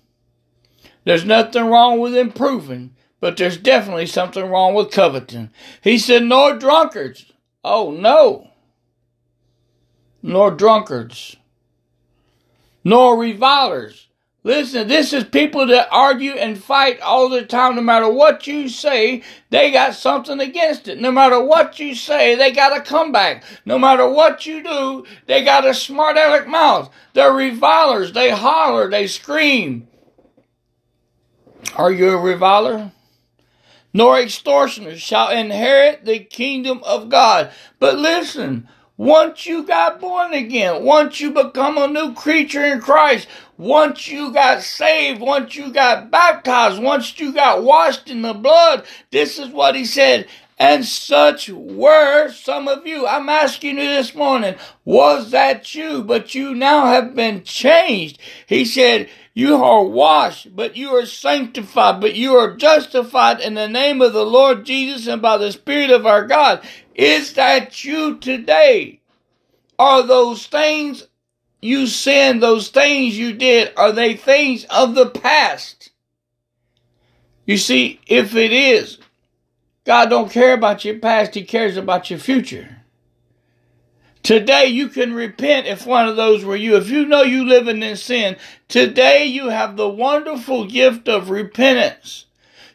There's 1.03 1.25
nothing 1.25 1.65
wrong 1.65 1.99
with 1.99 2.15
improving, 2.15 2.95
but 3.19 3.38
there's 3.38 3.57
definitely 3.57 4.05
something 4.05 4.45
wrong 4.45 4.73
with 4.73 4.91
coveting. 4.91 5.49
He 5.81 5.97
said, 5.97 6.23
nor 6.23 6.57
drunkards. 6.57 7.31
Oh 7.63 7.91
no. 7.91 8.51
Nor 10.21 10.51
drunkards. 10.51 11.38
Nor 12.83 13.17
revilers. 13.17 14.07
Listen, 14.43 14.88
this 14.88 15.12
is 15.12 15.25
people 15.25 15.67
that 15.67 15.89
argue 15.91 16.31
and 16.31 16.57
fight 16.63 17.01
all 17.01 17.27
the 17.27 17.45
time. 17.45 17.75
No 17.75 17.81
matter 17.81 18.09
what 18.09 18.47
you 18.47 18.69
say, 18.69 19.21
they 19.49 19.69
got 19.69 19.95
something 19.95 20.39
against 20.39 20.88
it. 20.88 20.99
No 20.99 21.12
matter 21.12 21.43
what 21.43 21.77
you 21.77 21.93
say, 21.93 22.35
they 22.35 22.51
got 22.51 22.75
a 22.75 22.81
comeback. 22.81 23.43
No 23.65 23.77
matter 23.77 24.09
what 24.09 24.45
you 24.45 24.63
do, 24.63 25.05
they 25.25 25.43
got 25.43 25.67
a 25.67 25.73
smart 25.73 26.15
aleck 26.15 26.47
mouth. 26.47 26.89
They're 27.13 27.33
revilers. 27.33 28.13
They 28.13 28.29
holler. 28.29 28.89
They 28.89 29.07
scream. 29.07 29.88
Are 31.76 31.91
you 31.91 32.12
a 32.12 32.17
reviler? 32.17 32.91
Nor 33.93 34.19
extortioners 34.19 35.02
shall 35.02 35.30
inherit 35.30 36.06
the 36.06 36.19
kingdom 36.19 36.82
of 36.84 37.10
God. 37.10 37.52
But 37.80 37.98
listen, 37.98 38.67
once 38.98 39.45
you 39.45 39.63
got 39.63 40.00
born 40.00 40.34
again, 40.34 40.84
once 40.84 41.22
you 41.22 41.32
become 41.32 41.78
a 41.78 41.88
new 41.88 42.13
creature 42.13 42.65
in 42.65 42.82
Christ, 42.82 43.28
once 43.58 44.08
you 44.10 44.32
got 44.32 44.62
saved, 44.62 45.22
once 45.22 45.56
you 45.56 45.72
got 45.72 46.12
baptized, 46.12 46.82
once 46.82 47.17
you 47.19 47.34
got 47.34 47.63
washed 47.63 48.10
in 48.10 48.22
the 48.22 48.34
blood, 48.34 48.86
this 49.12 49.39
is 49.39 49.50
what 49.50 49.76
he 49.76 49.86
said. 49.86 50.28
And 50.60 50.84
such 50.84 51.50
were 51.50 52.32
some 52.32 52.67
of 52.67 52.86
you. 52.86 53.08
I'm 53.08 53.30
asking 53.30 53.78
you 53.78 53.88
this 53.88 54.13
morning, 54.13 54.56
was 54.84 55.32
that 55.32 55.74
you? 55.74 56.04
But 56.04 56.36
you 56.36 56.54
now 56.54 56.88
have 56.88 57.15
been 57.15 57.43
changed. 57.43 58.19
He 58.45 58.65
said, 58.65 59.10
you 59.34 59.56
are 59.63 59.86
washed, 59.86 60.54
but 60.54 60.76
you 60.76 60.89
are 60.98 61.06
sanctified, 61.06 62.02
but 62.02 62.15
you 62.15 62.36
are 62.36 62.58
justified 62.58 63.39
in 63.39 63.54
the 63.54 63.69
name 63.69 64.02
of 64.02 64.12
the 64.12 64.26
Lord 64.26 64.65
Jesus 64.65 65.08
and 65.08 65.22
by 65.22 65.38
the 65.38 65.54
Spirit 65.54 65.91
of 65.91 66.06
our 66.06 66.28
God. 66.28 66.62
Is 66.93 67.34
that 67.34 67.86
you 67.86 68.17
today? 68.17 69.00
Are 69.78 70.04
those 70.04 70.45
things 70.45 71.08
you 71.62 71.88
sinned, 71.88 72.43
those 72.43 72.67
things 72.67 73.17
you 73.17 73.32
did, 73.32 73.72
are 73.78 73.93
they 73.93 74.17
things 74.17 74.65
of 74.65 74.93
the 74.93 75.10
past? 75.10 75.91
You 77.45 77.58
see, 77.58 78.02
if 78.08 78.36
it 78.36 78.52
is, 78.52 78.98
God 79.89 80.12
don't 80.12 80.32
care 80.32 80.54
about 80.54 80.86
your 80.86 80.99
past, 80.99 81.34
He 81.34 81.43
cares 81.43 81.75
about 81.75 82.12
your 82.12 82.19
future. 82.19 82.84
Today 84.21 84.67
you 84.67 84.88
can 84.88 85.15
repent 85.15 85.65
if 85.65 85.88
one 85.88 86.08
of 86.08 86.15
those 86.15 86.45
were 86.45 86.56
you. 86.56 86.75
If 86.75 86.91
you 86.91 87.08
know 87.08 87.23
you 87.23 87.43
living 87.43 87.82
in 87.82 87.95
sin, 87.95 88.38
today 88.67 89.25
you 89.25 89.49
have 89.49 89.78
the 89.78 89.89
wonderful 89.89 90.67
gift 90.67 91.10
of 91.10 91.32
repentance. 91.32 92.28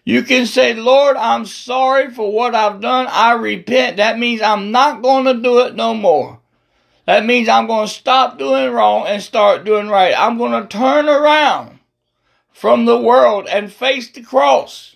You 0.05 0.25
can 0.25 0.45
say, 0.45 0.75
Lord, 0.75 1.17
I'm 1.17 1.47
sorry 1.47 2.11
for 2.11 2.33
what 2.33 2.57
I've 2.57 2.81
done. 2.81 3.07
I 3.09 3.35
repent. 3.35 3.99
That 3.99 4.19
means 4.19 4.43
I'm 4.43 4.73
not 4.73 5.01
going 5.01 5.27
to 5.27 5.41
do 5.41 5.61
it 5.61 5.77
no 5.77 5.95
more. 5.95 6.41
That 7.07 7.25
means 7.25 7.49
I'm 7.49 7.69
going 7.69 7.87
to 7.87 7.95
stop 7.95 8.41
doing 8.41 8.73
wrong 8.73 9.07
and 9.07 9.23
start 9.23 9.65
doing 9.65 9.87
right. 9.87 10.19
I'm 10.19 10.37
going 10.37 10.61
to 10.61 10.67
turn 10.67 11.09
around 11.09 11.79
from 12.51 12.87
the 12.87 12.99
world 12.99 13.47
and 13.47 13.73
face 13.73 14.11
the 14.11 14.23
cross. 14.23 14.94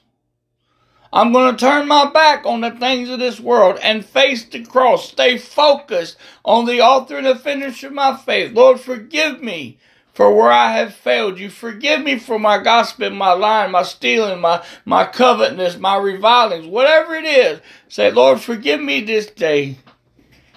I'm 1.12 1.32
going 1.32 1.56
to 1.56 1.58
turn 1.58 1.88
my 1.88 2.10
back 2.10 2.44
on 2.44 2.60
the 2.60 2.70
things 2.70 3.08
of 3.08 3.18
this 3.18 3.40
world 3.40 3.78
and 3.82 4.04
face 4.04 4.44
the 4.44 4.64
cross. 4.64 5.08
Stay 5.08 5.38
focused 5.38 6.16
on 6.44 6.66
the 6.66 6.80
author 6.80 7.16
and 7.16 7.26
the 7.26 7.36
finisher 7.36 7.86
of 7.86 7.94
my 7.94 8.16
faith. 8.16 8.52
Lord, 8.52 8.78
forgive 8.78 9.42
me 9.42 9.78
for 10.12 10.34
where 10.34 10.50
I 10.50 10.72
have 10.72 10.94
failed 10.94 11.38
you. 11.38 11.48
Forgive 11.48 12.02
me 12.02 12.18
for 12.18 12.38
my 12.38 12.58
gossiping, 12.58 13.14
my 13.14 13.32
lying, 13.32 13.70
my 13.70 13.84
stealing, 13.84 14.40
my, 14.40 14.62
my 14.84 15.04
covetousness, 15.06 15.78
my 15.78 15.96
revilings, 15.96 16.66
whatever 16.66 17.14
it 17.14 17.24
is. 17.24 17.60
Say, 17.88 18.10
Lord, 18.10 18.40
forgive 18.40 18.80
me 18.80 19.00
this 19.00 19.26
day 19.26 19.78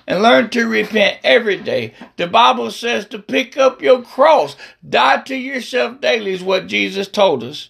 and 0.07 0.21
learn 0.21 0.49
to 0.49 0.67
repent 0.67 1.19
every 1.23 1.57
day. 1.57 1.93
The 2.17 2.27
Bible 2.27 2.71
says 2.71 3.05
to 3.07 3.19
pick 3.19 3.55
up 3.55 3.81
your 3.81 4.01
cross, 4.01 4.57
die 4.87 5.21
to 5.21 5.35
yourself 5.35 6.01
daily 6.01 6.33
is 6.33 6.43
what 6.43 6.67
Jesus 6.67 7.07
told 7.07 7.43
us. 7.43 7.69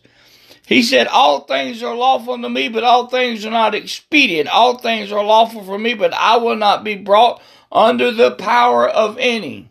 He 0.72 0.84
said, 0.84 1.08
All 1.08 1.42
things 1.42 1.84
are 1.84 1.94
lawful 1.94 2.36
unto 2.36 2.48
me, 2.48 2.70
but 2.70 2.86
all 2.86 3.08
things 3.08 3.46
are 3.46 3.52
not 3.52 3.76
expedient. 3.76 4.48
All 4.48 4.78
things 4.78 5.12
are 5.12 5.22
lawful 5.22 5.66
for 5.66 5.78
me, 5.78 5.96
but 5.96 6.14
I 6.14 6.38
will 6.38 6.56
not 6.56 6.86
be 6.86 6.96
brought 6.96 7.42
under 7.74 8.10
the 8.10 8.32
power 8.32 8.88
of 8.88 9.18
any. 9.18 9.70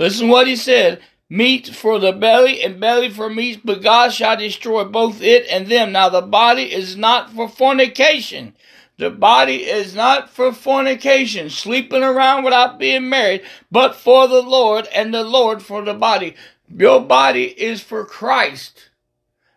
Listen 0.00 0.26
what 0.26 0.48
he 0.48 0.56
said. 0.56 1.00
Meat 1.30 1.68
for 1.68 2.00
the 2.00 2.10
belly 2.10 2.60
and 2.60 2.80
belly 2.80 3.08
for 3.08 3.30
meat, 3.30 3.60
but 3.64 3.82
God 3.82 4.12
shall 4.12 4.36
destroy 4.36 4.82
both 4.82 5.22
it 5.22 5.46
and 5.48 5.68
them. 5.68 5.92
Now 5.92 6.08
the 6.08 6.20
body 6.20 6.74
is 6.74 6.96
not 6.96 7.30
for 7.30 7.48
fornication. 7.48 8.56
The 8.98 9.10
body 9.10 9.58
is 9.58 9.94
not 9.94 10.28
for 10.28 10.52
fornication, 10.52 11.50
sleeping 11.50 12.02
around 12.02 12.42
without 12.42 12.80
being 12.80 13.08
married, 13.08 13.42
but 13.70 13.94
for 13.94 14.26
the 14.26 14.42
Lord 14.42 14.88
and 14.92 15.14
the 15.14 15.22
Lord 15.22 15.62
for 15.62 15.82
the 15.82 15.94
body. 15.94 16.34
Your 16.68 17.00
body 17.00 17.44
is 17.44 17.80
for 17.80 18.04
Christ. 18.04 18.88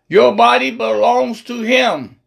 Your 0.08 0.36
body 0.36 0.72
belongs 0.72 1.44
to 1.44 1.62
Him. 1.62 2.20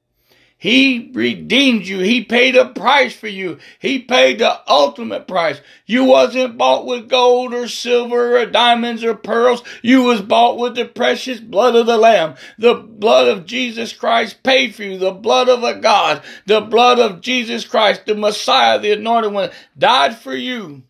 He 0.61 1.13
redeemed 1.15 1.87
you. 1.87 2.01
He 2.01 2.25
paid 2.25 2.57
a 2.57 2.71
price 2.71 3.15
for 3.15 3.29
you. 3.29 3.59
He 3.79 4.01
paid 4.01 4.41
the 4.41 4.61
ultimate 4.69 5.29
price. 5.29 5.61
You 5.87 6.03
wasn't 6.03 6.59
bought 6.59 6.85
with 6.85 7.09
gold 7.09 7.55
or 7.55 7.69
silver 7.69 8.37
or 8.37 8.45
diamonds 8.45 9.05
or 9.05 9.15
pearls. 9.15 9.63
You 9.83 10.03
was 10.03 10.21
bought 10.21 10.59
with 10.59 10.75
the 10.75 10.85
precious 10.85 11.39
blood 11.39 11.77
of 11.77 11.87
the 11.87 11.97
Lamb. 11.97 12.35
The 12.59 12.75
blood 12.75 13.29
of 13.29 13.47
Jesus 13.47 13.93
Christ 13.93 14.43
paid 14.43 14.75
for 14.75 14.83
you. 14.83 14.99
The 14.99 15.13
blood 15.13 15.49
of 15.49 15.63
a 15.63 15.77
God. 15.77 16.25
The 16.47 16.61
blood 16.61 16.99
of 16.99 17.21
Jesus 17.21 17.65
Christ, 17.65 18.07
the 18.07 18.17
Messiah, 18.17 18.81
the 18.81 18.91
anointed 18.91 19.33
one, 19.33 19.51
died 19.79 20.17
for 20.17 20.35
you. 20.35 20.83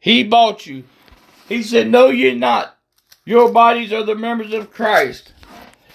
He 0.00 0.22
bought 0.22 0.66
you. 0.66 0.84
He 1.48 1.62
said, 1.62 1.88
no, 1.88 2.08
you're 2.08 2.34
not. 2.34 2.76
Your 3.24 3.50
bodies 3.50 3.90
are 3.90 4.04
the 4.04 4.14
members 4.14 4.52
of 4.52 4.70
Christ. 4.70 5.32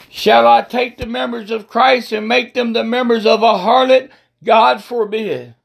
Shall 0.10 0.48
I 0.48 0.64
take 0.64 0.98
the 0.98 1.06
members 1.06 1.52
of 1.52 1.68
Christ 1.68 2.12
and 2.12 2.28
make 2.28 2.54
them 2.54 2.74
the 2.74 2.84
members 2.84 3.26
of 3.26 3.44
a 3.44 3.54
harlot? 3.60 4.10
God 4.44 4.84
forbid. 4.84 5.56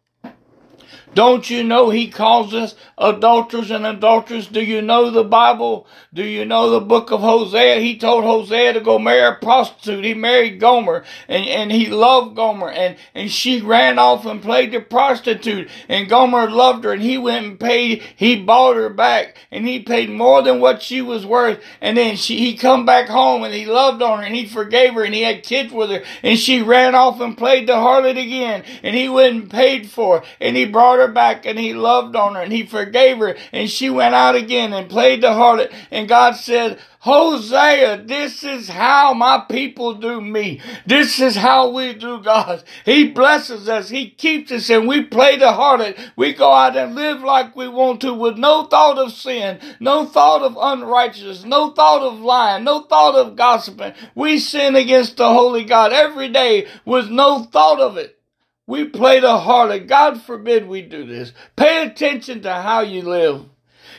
Don't 1.14 1.48
you 1.48 1.62
know 1.62 1.90
he 1.90 2.09
calls 2.09 2.53
us 2.53 2.74
adulterers 2.98 3.70
and 3.70 3.87
adulterers? 3.87 4.48
Do 4.48 4.62
you 4.62 4.83
know 4.83 5.11
the 5.11 5.24
Bible? 5.24 5.87
Do 6.12 6.24
you 6.24 6.44
know 6.44 6.70
the 6.70 6.81
book 6.81 7.12
of 7.12 7.20
Hosea? 7.20 7.81
He 7.81 7.96
told 7.96 8.24
Hosea 8.24 8.72
to 8.72 8.81
go 8.81 8.98
marry 8.98 9.20
a 9.20 9.35
prostitute. 9.35 10.05
He 10.05 10.14
married 10.14 10.59
Gomer 10.61 11.05
and, 11.29 11.46
and 11.46 11.70
he 11.70 11.87
loved 11.87 12.37
Gomer 12.37 12.70
and, 12.70 12.96
and 13.14 13.31
she 13.31 13.61
ran 13.61 13.98
off 13.98 14.27
and 14.27 14.42
played 14.42 14.72
the 14.72 14.81
prostitute 14.81 15.68
and 15.88 16.09
Gomer 16.09 16.50
loved 16.50 16.85
her 16.85 16.92
and 16.92 17.03
he 17.03 17.16
went 17.16 17.46
and 17.46 17.61
paid, 17.61 18.03
he 18.16 18.37
bought 18.37 18.77
her 18.77 18.88
back 18.88 19.37
and 19.50 19.66
he 19.66 19.81
paid 19.81 20.11
more 20.11 20.42
than 20.42 20.61
what 20.61 20.83
she 20.83 21.00
was 21.00 21.24
worth. 21.24 21.62
And 21.81 21.96
then 21.96 22.16
she, 22.16 22.38
he 22.38 22.57
come 22.57 22.85
back 22.85 23.09
home 23.09 23.44
and 23.44 23.55
he 23.55 23.66
loved 23.66 24.03
on 24.03 24.18
her 24.18 24.24
and 24.24 24.35
he 24.35 24.46
forgave 24.46 24.94
her 24.94 25.05
and 25.05 25.14
he 25.14 25.22
had 25.22 25.44
kids 25.44 25.72
with 25.72 25.90
her 25.90 26.03
and 26.22 26.38
she 26.38 26.61
ran 26.62 26.94
off 26.94 27.20
and 27.20 27.38
played 27.38 27.68
the 27.68 27.74
harlot 27.74 28.20
again 28.20 28.64
and 28.83 28.96
he 28.96 29.09
went 29.09 29.35
and 29.37 29.50
paid 29.50 29.88
for 29.88 30.18
her 30.18 30.24
and 30.40 30.57
he 30.57 30.64
brought 30.64 30.98
her 30.98 31.04
her 31.05 31.12
back 31.12 31.47
and 31.47 31.59
he 31.59 31.75
loved 31.75 32.17
on 32.17 32.35
her 32.35 32.40
and 32.40 32.53
he 32.53 32.64
forgave 32.64 33.19
her 33.19 33.37
and 33.53 33.71
she 33.71 33.90
went 33.90 34.14
out 34.14 34.35
again 34.35 34.73
and 34.73 34.88
played 34.88 35.23
the 35.23 35.29
harlot. 35.29 35.73
And 35.90 36.09
God 36.09 36.37
said, 36.37 36.79
Hosea, 37.05 38.05
this 38.07 38.43
is 38.43 38.69
how 38.69 39.12
my 39.12 39.45
people 39.51 39.93
do 39.93 40.23
me. 40.23 40.62
This 40.87 41.21
is 41.21 41.37
how 41.37 41.69
we 41.69 41.93
do 41.93 42.23
God. 42.23 42.64
He 42.87 43.11
blesses 43.11 43.69
us. 43.69 43.90
He 43.90 44.09
keeps 44.09 44.51
us 44.51 44.71
and 44.71 44.88
we 44.88 45.05
play 45.05 45.37
the 45.37 45.53
harlot. 45.53 45.99
We 46.17 46.33
go 46.33 46.51
out 46.51 46.79
and 46.79 46.95
live 46.95 47.21
like 47.23 47.55
we 47.55 47.69
want 47.69 48.01
to 48.01 48.14
with 48.14 48.38
no 48.38 48.64
thought 48.64 48.97
of 48.97 49.12
sin, 49.12 49.61
no 49.81 50.07
thought 50.07 50.40
of 50.40 50.57
unrighteousness, 50.59 51.45
no 51.45 51.73
thought 51.73 52.01
of 52.01 52.21
lying, 52.21 52.64
no 52.64 52.81
thought 52.81 53.17
of 53.17 53.37
gossiping. 53.37 53.93
We 54.14 54.38
sin 54.38 54.75
against 54.75 55.19
the 55.19 55.29
holy 55.29 55.64
God 55.64 55.93
every 55.93 56.31
day 56.31 56.67
with 56.87 57.11
no 57.11 57.40
thought 57.45 57.81
of 57.81 57.99
it. 57.99 58.19
We 58.66 58.85
play 58.85 59.20
the 59.20 59.38
harlot. 59.38 59.88
God 59.88 60.22
forbid 60.22 60.66
we 60.66 60.83
do 60.83 61.05
this. 61.07 61.33
Pay 61.57 61.87
attention 61.87 62.42
to 62.42 62.53
how 62.55 62.81
you 62.81 63.03
live. 63.03 63.46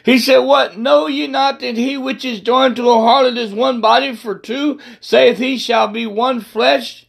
He 0.04 0.17
said, 0.19 0.39
What? 0.39 0.78
Know 0.78 1.08
ye 1.08 1.28
not 1.28 1.60
that 1.60 1.78
he 1.78 1.97
which 1.97 2.25
is 2.25 2.41
joined 2.41 2.75
to 2.78 2.89
a 2.89 2.95
harlot 2.95 3.38
is 3.38 3.54
one 3.54 3.82
body 3.82 4.15
for 4.15 4.38
two? 4.38 4.80
Saith 4.99 5.38
he 5.38 5.58
shall 5.58 5.88
be 5.88 6.08
one 6.08 6.41
flesh? 6.41 7.08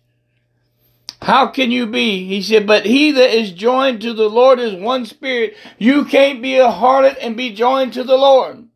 How 1.22 1.46
can 1.46 1.70
you 1.70 1.86
be? 1.86 2.26
He 2.26 2.42
said, 2.42 2.66
But 2.66 2.84
he 2.84 3.10
that 3.12 3.34
is 3.34 3.52
joined 3.52 4.02
to 4.02 4.12
the 4.12 4.28
Lord 4.28 4.60
is 4.60 4.74
one 4.74 5.06
spirit. 5.06 5.56
You 5.78 6.04
can't 6.04 6.42
be 6.42 6.56
a 6.56 6.68
harlot 6.68 7.16
and 7.20 7.36
be 7.36 7.54
joined 7.54 7.94
to 7.94 8.04
the 8.04 8.16
Lord. 8.16 8.68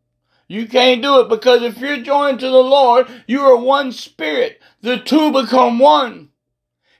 You 0.47 0.67
can't 0.67 1.01
do 1.01 1.21
it 1.21 1.29
because 1.29 1.61
if 1.61 1.77
you're 1.77 2.01
joined 2.01 2.39
to 2.41 2.49
the 2.49 2.57
Lord, 2.57 3.07
you 3.25 3.41
are 3.41 3.55
one 3.55 3.91
spirit. 3.91 4.59
The 4.81 4.97
two 4.97 5.31
become 5.31 5.79
one. 5.79 6.30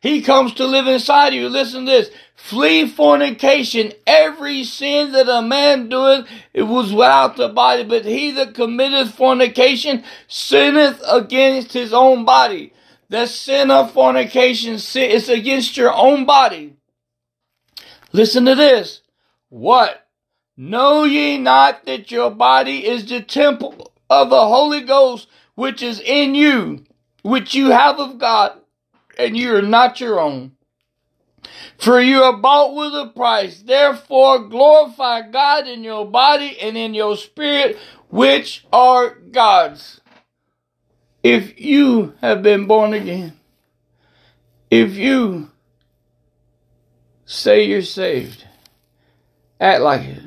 He 0.02 0.22
comes 0.24 0.54
to 0.56 0.66
live 0.66 0.88
inside 0.88 1.34
you. 1.34 1.48
Listen 1.48 1.86
to 1.86 1.92
this. 1.92 2.10
Flee 2.36 2.88
fornication. 2.88 3.94
Every 4.08 4.64
sin 4.64 5.12
that 5.12 5.30
a 5.30 5.44
man 5.44 5.90
doeth, 5.90 6.28
it 6.54 6.64
was 6.64 6.92
without 6.92 7.38
the 7.38 7.50
body, 7.50 7.84
but 7.84 8.04
he 8.04 8.32
that 8.32 8.56
committeth 8.56 9.14
fornication 9.14 10.04
sinneth 10.28 11.02
against 11.08 11.74
his 11.74 11.94
own 11.94 12.26
body. 12.26 12.74
The 13.10 13.28
sin 13.28 13.70
of 13.70 13.92
fornication 13.92 14.74
is 14.74 15.30
against 15.30 15.78
your 15.78 15.94
own 15.94 16.26
body. 16.26 16.78
Listen 18.12 18.46
to 18.46 18.56
this. 18.56 19.02
What? 19.50 20.08
Know 20.58 21.04
ye 21.04 21.38
not 21.38 21.86
that 21.86 22.10
your 22.10 22.32
body 22.32 22.88
is 22.88 23.06
the 23.06 23.22
temple 23.22 23.92
of 24.10 24.32
the 24.32 24.48
Holy 24.48 24.82
Ghost, 24.82 25.28
which 25.54 25.84
is 25.84 26.00
in 26.00 26.34
you, 26.34 26.86
which 27.22 27.54
you 27.54 27.70
have 27.70 28.00
of 28.00 28.18
God, 28.18 28.61
and 29.18 29.38
you 29.38 29.56
are 29.56 29.62
not 29.62 30.00
your 30.00 30.20
own? 30.20 30.54
For 31.78 32.00
you 32.00 32.22
are 32.22 32.38
bought 32.38 32.76
with 32.76 32.94
a 32.94 33.12
price. 33.16 33.62
Therefore 33.62 34.48
glorify 34.48 35.30
God 35.30 35.68
in 35.68 35.84
your 35.84 36.06
body 36.06 36.58
and 36.60 36.78
in 36.78 36.94
your 36.94 37.18
spirit, 37.18 37.78
which 38.10 38.66
are 38.72 39.16
God's. 39.16 40.02
If 41.24 41.60
you 41.60 42.14
have 42.22 42.42
been 42.42 42.66
born 42.66 42.94
again, 42.94 43.40
if 44.70 44.96
you 44.96 45.52
say 47.26 47.64
you're 47.64 47.82
saved, 47.82 48.46
act 49.60 49.82
like 49.82 50.02
it. 50.02 50.24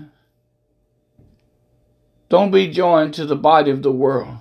Don't 2.29 2.51
be 2.51 2.69
joined 2.69 3.15
to 3.15 3.27
the 3.27 3.37
body 3.37 3.71
of 3.71 3.83
the 3.83 3.93
world. 3.93 4.39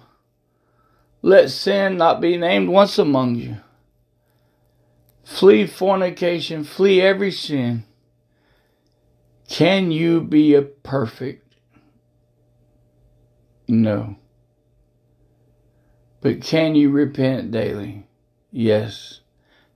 Let 1.21 1.51
sin 1.51 1.97
not 1.97 2.21
be 2.21 2.37
named 2.37 2.69
once 2.69 2.97
among 2.97 3.35
you. 3.35 3.57
Flee 5.23 5.65
fornication, 5.67 6.63
flee 6.63 7.01
every 7.01 7.31
sin. 7.31 7.85
Can 9.47 9.91
you 9.91 10.21
be 10.21 10.53
a 10.53 10.61
perfect? 10.61 11.55
No. 13.67 14.17
But 16.21 16.41
can 16.41 16.75
you 16.75 16.89
repent 16.89 17.51
daily? 17.51 18.07
Yes. 18.51 19.21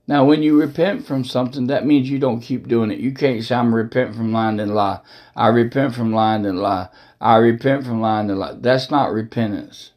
Now, 0.06 0.24
when 0.24 0.42
you 0.42 0.58
repent 0.58 1.06
from 1.06 1.24
something, 1.24 1.66
that 1.66 1.84
means 1.84 2.08
you 2.08 2.18
don't 2.18 2.40
keep 2.40 2.66
doing 2.66 2.90
it. 2.90 2.98
You 2.98 3.12
can't 3.12 3.44
say, 3.44 3.54
I'm 3.54 3.74
repent 3.74 4.14
from 4.14 4.32
lying 4.32 4.58
and 4.58 4.74
lie. 4.74 5.00
I 5.36 5.48
repent 5.48 5.94
from 5.94 6.14
lying 6.14 6.46
and 6.46 6.60
lie. 6.60 6.88
I 7.20 7.36
repent 7.36 7.84
from 7.84 8.00
lying 8.00 8.30
and 8.30 8.38
lie. 8.38 8.54
That's 8.58 8.90
not 8.90 9.12
repentance. 9.12 9.92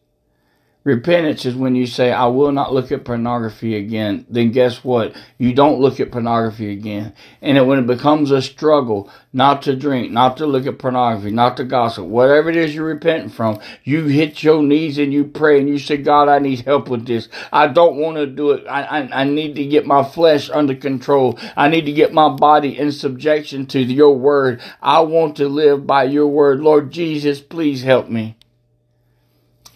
Repentance 0.84 1.46
is 1.46 1.54
when 1.54 1.76
you 1.76 1.86
say, 1.86 2.12
I 2.12 2.26
will 2.26 2.52
not 2.52 2.74
look 2.74 2.92
at 2.92 3.06
pornography 3.06 3.76
again. 3.76 4.26
Then 4.28 4.50
guess 4.50 4.84
what? 4.84 5.16
You 5.38 5.54
don't 5.54 5.80
look 5.80 6.00
at 6.00 6.12
pornography 6.12 6.72
again. 6.72 7.14
And 7.40 7.68
when 7.68 7.78
it 7.78 7.86
becomes 7.86 8.32
a 8.32 8.42
struggle 8.42 9.08
not 9.32 9.62
to 9.64 9.76
drink, 9.76 10.12
not 10.12 10.38
to 10.38 10.48
look 10.48 10.66
at 10.66 10.80
pornography, 10.80 11.30
not 11.30 11.56
to 11.58 11.66
gossip, 11.66 12.06
whatever 12.06 12.50
it 12.50 12.56
is 12.56 12.74
you're 12.74 12.86
repenting 12.86 13.30
from, 13.30 13.60
you 13.84 14.06
hit 14.06 14.42
your 14.42 14.64
knees 14.64 14.98
and 14.98 15.14
you 15.14 15.24
pray 15.24 15.60
and 15.60 15.70
you 15.70 15.78
say, 15.78 15.98
God, 15.98 16.28
I 16.28 16.40
need 16.40 16.62
help 16.62 16.90
with 16.90 17.06
this. 17.06 17.30
I 17.54 17.68
don't 17.68 17.98
want 17.98 18.18
to 18.18 18.26
do 18.26 18.50
it. 18.50 18.66
I, 18.68 18.82
I, 18.82 19.22
I 19.22 19.24
need 19.24 19.54
to 19.58 19.66
get 19.68 19.86
my 19.86 20.04
flesh 20.04 20.50
under 20.50 20.74
control. 20.74 21.38
I 21.56 21.70
need 21.70 21.86
to 21.86 21.94
get 21.94 22.12
my 22.12 22.30
body 22.30 22.76
in 22.76 22.92
subjection 22.92 23.68
to 23.68 23.80
your 23.80 24.18
word. 24.18 24.60
I 24.82 25.02
want 25.02 25.36
to 25.36 25.48
live 25.48 25.86
by 25.86 26.06
your 26.06 26.26
word. 26.26 26.60
Lord 26.60 26.90
Jesus, 26.90 27.40
please 27.40 27.84
help 27.84 28.10
me. 28.10 28.36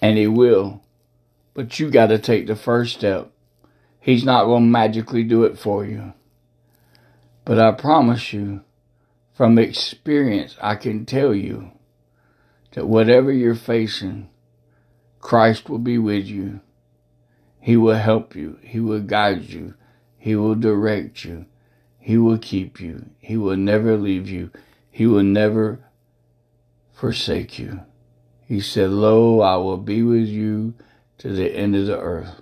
And 0.01 0.17
he 0.17 0.25
will 0.25 0.81
but 1.55 1.79
you 1.79 1.89
got 1.89 2.07
to 2.07 2.19
take 2.19 2.45
the 2.45 2.55
first 2.55 2.93
step. 2.93 3.31
He's 3.99 4.23
not 4.23 4.45
going 4.45 4.63
to 4.63 4.69
magically 4.69 5.23
do 5.23 5.45
it 5.45 5.57
for 5.57 5.83
you. 5.83 6.13
But 7.45 7.57
I 7.57 7.71
promise 7.71 8.33
you, 8.33 8.61
from 9.33 9.57
experience, 9.57 10.55
I 10.61 10.75
can 10.75 11.05
tell 11.05 11.33
you 11.33 11.71
that 12.73 12.87
whatever 12.87 13.31
you're 13.31 13.55
facing, 13.55 14.29
Christ 15.19 15.69
will 15.69 15.79
be 15.79 15.97
with 15.97 16.25
you. 16.25 16.59
He 17.59 17.77
will 17.77 17.95
help 17.95 18.35
you. 18.35 18.59
He 18.61 18.79
will 18.79 19.01
guide 19.01 19.43
you. 19.43 19.73
He 20.17 20.35
will 20.35 20.55
direct 20.55 21.23
you. 21.23 21.45
He 21.99 22.17
will 22.17 22.37
keep 22.37 22.79
you. 22.79 23.09
He 23.19 23.37
will 23.37 23.57
never 23.57 23.97
leave 23.97 24.29
you. 24.29 24.51
He 24.91 25.07
will 25.07 25.23
never 25.23 25.79
forsake 26.93 27.57
you. 27.57 27.81
He 28.43 28.59
said, 28.59 28.89
Lo, 28.91 29.41
I 29.41 29.55
will 29.55 29.77
be 29.77 30.03
with 30.03 30.27
you 30.27 30.75
to 31.19 31.29
the 31.29 31.49
end 31.49 31.75
of 31.75 31.85
the 31.87 31.99
earth. 31.99 32.41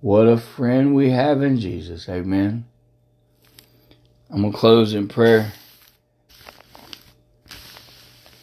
What 0.00 0.26
a 0.26 0.38
friend 0.38 0.94
we 0.94 1.10
have 1.10 1.42
in 1.42 1.60
Jesus. 1.60 2.08
Amen. 2.08 2.64
I'm 4.30 4.40
going 4.40 4.52
to 4.52 4.58
close 4.58 4.94
in 4.94 5.08
prayer. 5.08 5.52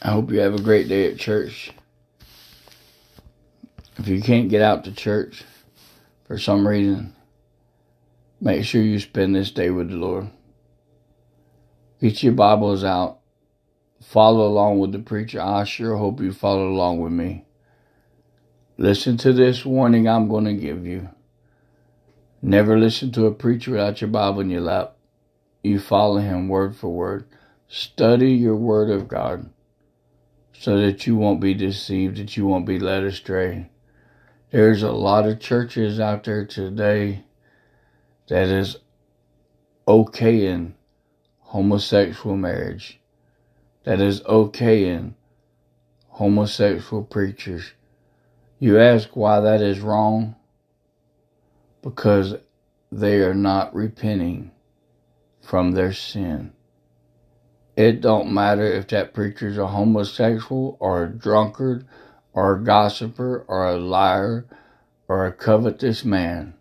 I 0.02 0.12
hope 0.12 0.32
you 0.32 0.40
have 0.40 0.54
a 0.54 0.62
great 0.62 0.88
day 0.88 1.12
at 1.12 1.18
church. 1.18 1.72
If 3.98 4.08
you 4.08 4.22
can't 4.22 4.50
get 4.50 4.62
out 4.62 4.84
to 4.84 4.92
church 4.92 5.44
for 6.28 6.38
some 6.38 6.68
reason, 6.68 7.16
make 8.40 8.64
sure 8.64 8.82
you 8.82 9.00
spend 9.00 9.36
this 9.36 9.50
day 9.50 9.72
with 9.72 9.90
the 9.90 9.96
Lord. 9.96 10.30
Get 12.00 12.22
your 12.22 12.34
Bibles 12.34 12.84
out. 12.84 13.18
Follow 14.04 14.48
along 14.48 14.78
with 14.78 14.92
the 14.92 15.00
preacher. 15.00 15.42
I 15.42 15.64
sure 15.64 15.98
hope 15.98 16.22
you 16.22 16.32
follow 16.32 16.70
along 16.70 17.00
with 17.00 17.12
me. 17.12 17.47
Listen 18.80 19.18
to 19.18 19.34
this 19.34 19.66
warning 19.66 20.08
I'm 20.08 20.30
going 20.30 20.46
to 20.46 20.54
give 20.54 20.86
you. 20.86 21.10
Never 22.44 22.78
listen 22.78 23.12
to 23.14 23.26
a 23.26 23.34
preacher 23.34 23.72
without 23.72 24.02
your 24.02 24.10
Bible 24.12 24.42
in 24.42 24.52
your 24.52 24.62
lap. 24.62 24.96
You 25.64 25.80
follow 25.80 26.20
him 26.20 26.48
word 26.48 26.76
for 26.76 26.90
word. 26.90 27.26
Study 27.68 28.34
your 28.34 28.56
word 28.56 28.92
of 28.92 29.08
God 29.08 29.50
so 30.54 30.80
that 30.80 31.08
you 31.08 31.16
won't 31.16 31.42
be 31.42 31.56
deceived, 31.56 32.18
that 32.18 32.38
you 32.38 32.46
won't 32.46 32.68
be 32.68 32.78
led 32.78 33.04
astray. 33.04 33.72
There's 34.52 34.84
a 34.84 34.92
lot 34.92 35.26
of 35.26 35.40
churches 35.40 36.00
out 36.00 36.24
there 36.26 36.46
today 36.46 37.24
that 38.28 38.48
is 38.48 38.78
okay 39.88 40.46
in 40.46 40.76
homosexual 41.40 42.38
marriage, 42.38 43.00
that 43.86 44.00
is 44.00 44.24
okay 44.26 44.88
in 44.88 45.16
homosexual 46.10 47.04
preachers 47.04 47.74
you 48.60 48.80
ask 48.80 49.16
why 49.16 49.40
that 49.40 49.62
is 49.62 49.80
wrong? 49.80 50.36
Because 51.82 52.36
they 52.92 53.22
are 53.22 53.34
not 53.34 53.74
repenting 53.76 54.52
from 55.42 55.72
their 55.72 55.94
sin. 55.94 56.54
It 57.76 58.02
don't 58.02 58.34
matter 58.34 58.66
if 58.66 58.88
that 58.88 59.14
preacher's 59.14 59.58
a 59.58 59.68
homosexual 59.68 60.78
or 60.80 61.04
a 61.04 61.10
drunkard 61.10 61.86
or 62.34 62.56
a 62.56 62.64
gossiper 62.64 63.46
or 63.48 63.68
a 63.68 63.78
liar 63.78 64.48
or 65.08 65.26
a 65.26 65.32
covetous 65.32 66.04
man. 66.04 66.56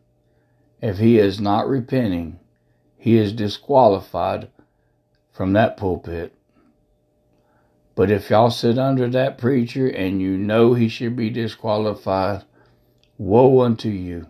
If 0.83 0.99
he 0.99 1.19
is 1.19 1.41
not 1.41 1.69
repenting, 1.69 2.39
he 2.99 3.17
is 3.17 3.33
disqualified 3.33 4.49
from 5.33 5.55
that 5.55 5.79
pulpit. 5.79 6.36
But 7.97 8.11
if 8.11 8.29
y'all 8.29 8.51
sit 8.51 8.79
under 8.79 9.09
that 9.09 9.39
preacher 9.39 9.89
and 9.89 10.21
you 10.21 10.37
know 10.37 10.75
he 10.75 10.89
should 10.89 11.17
be 11.17 11.31
disqualified, 11.31 12.45
woe 13.17 13.63
unto 13.63 13.89
you. 13.89 14.27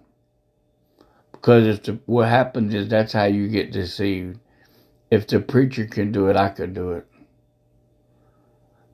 Because 1.33 1.67
if 1.67 1.83
the, 1.83 1.99
what 2.07 2.29
happens 2.29 2.73
is 2.73 2.89
that's 2.89 3.13
how 3.13 3.25
you 3.25 3.49
get 3.49 3.73
deceived. 3.73 4.39
If 5.11 5.27
the 5.27 5.41
preacher 5.41 5.85
can 5.85 6.13
do 6.13 6.29
it, 6.29 6.37
I 6.37 6.49
could 6.49 6.75
do 6.75 6.93
it. 6.93 7.07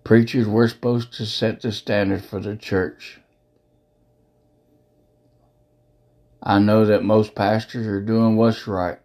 Preachers, 0.05 0.49
we're 0.49 0.69
supposed 0.69 1.13
to 1.15 1.27
set 1.27 1.61
the 1.61 1.71
standard 1.71 2.25
for 2.25 2.41
the 2.41 2.57
church. 2.57 3.21
I 6.43 6.59
know 6.59 6.87
that 6.87 7.05
most 7.05 7.35
pastors 7.35 7.87
are 7.87 8.01
doing 8.01 8.37
what's 8.37 8.67
right, 8.67 8.99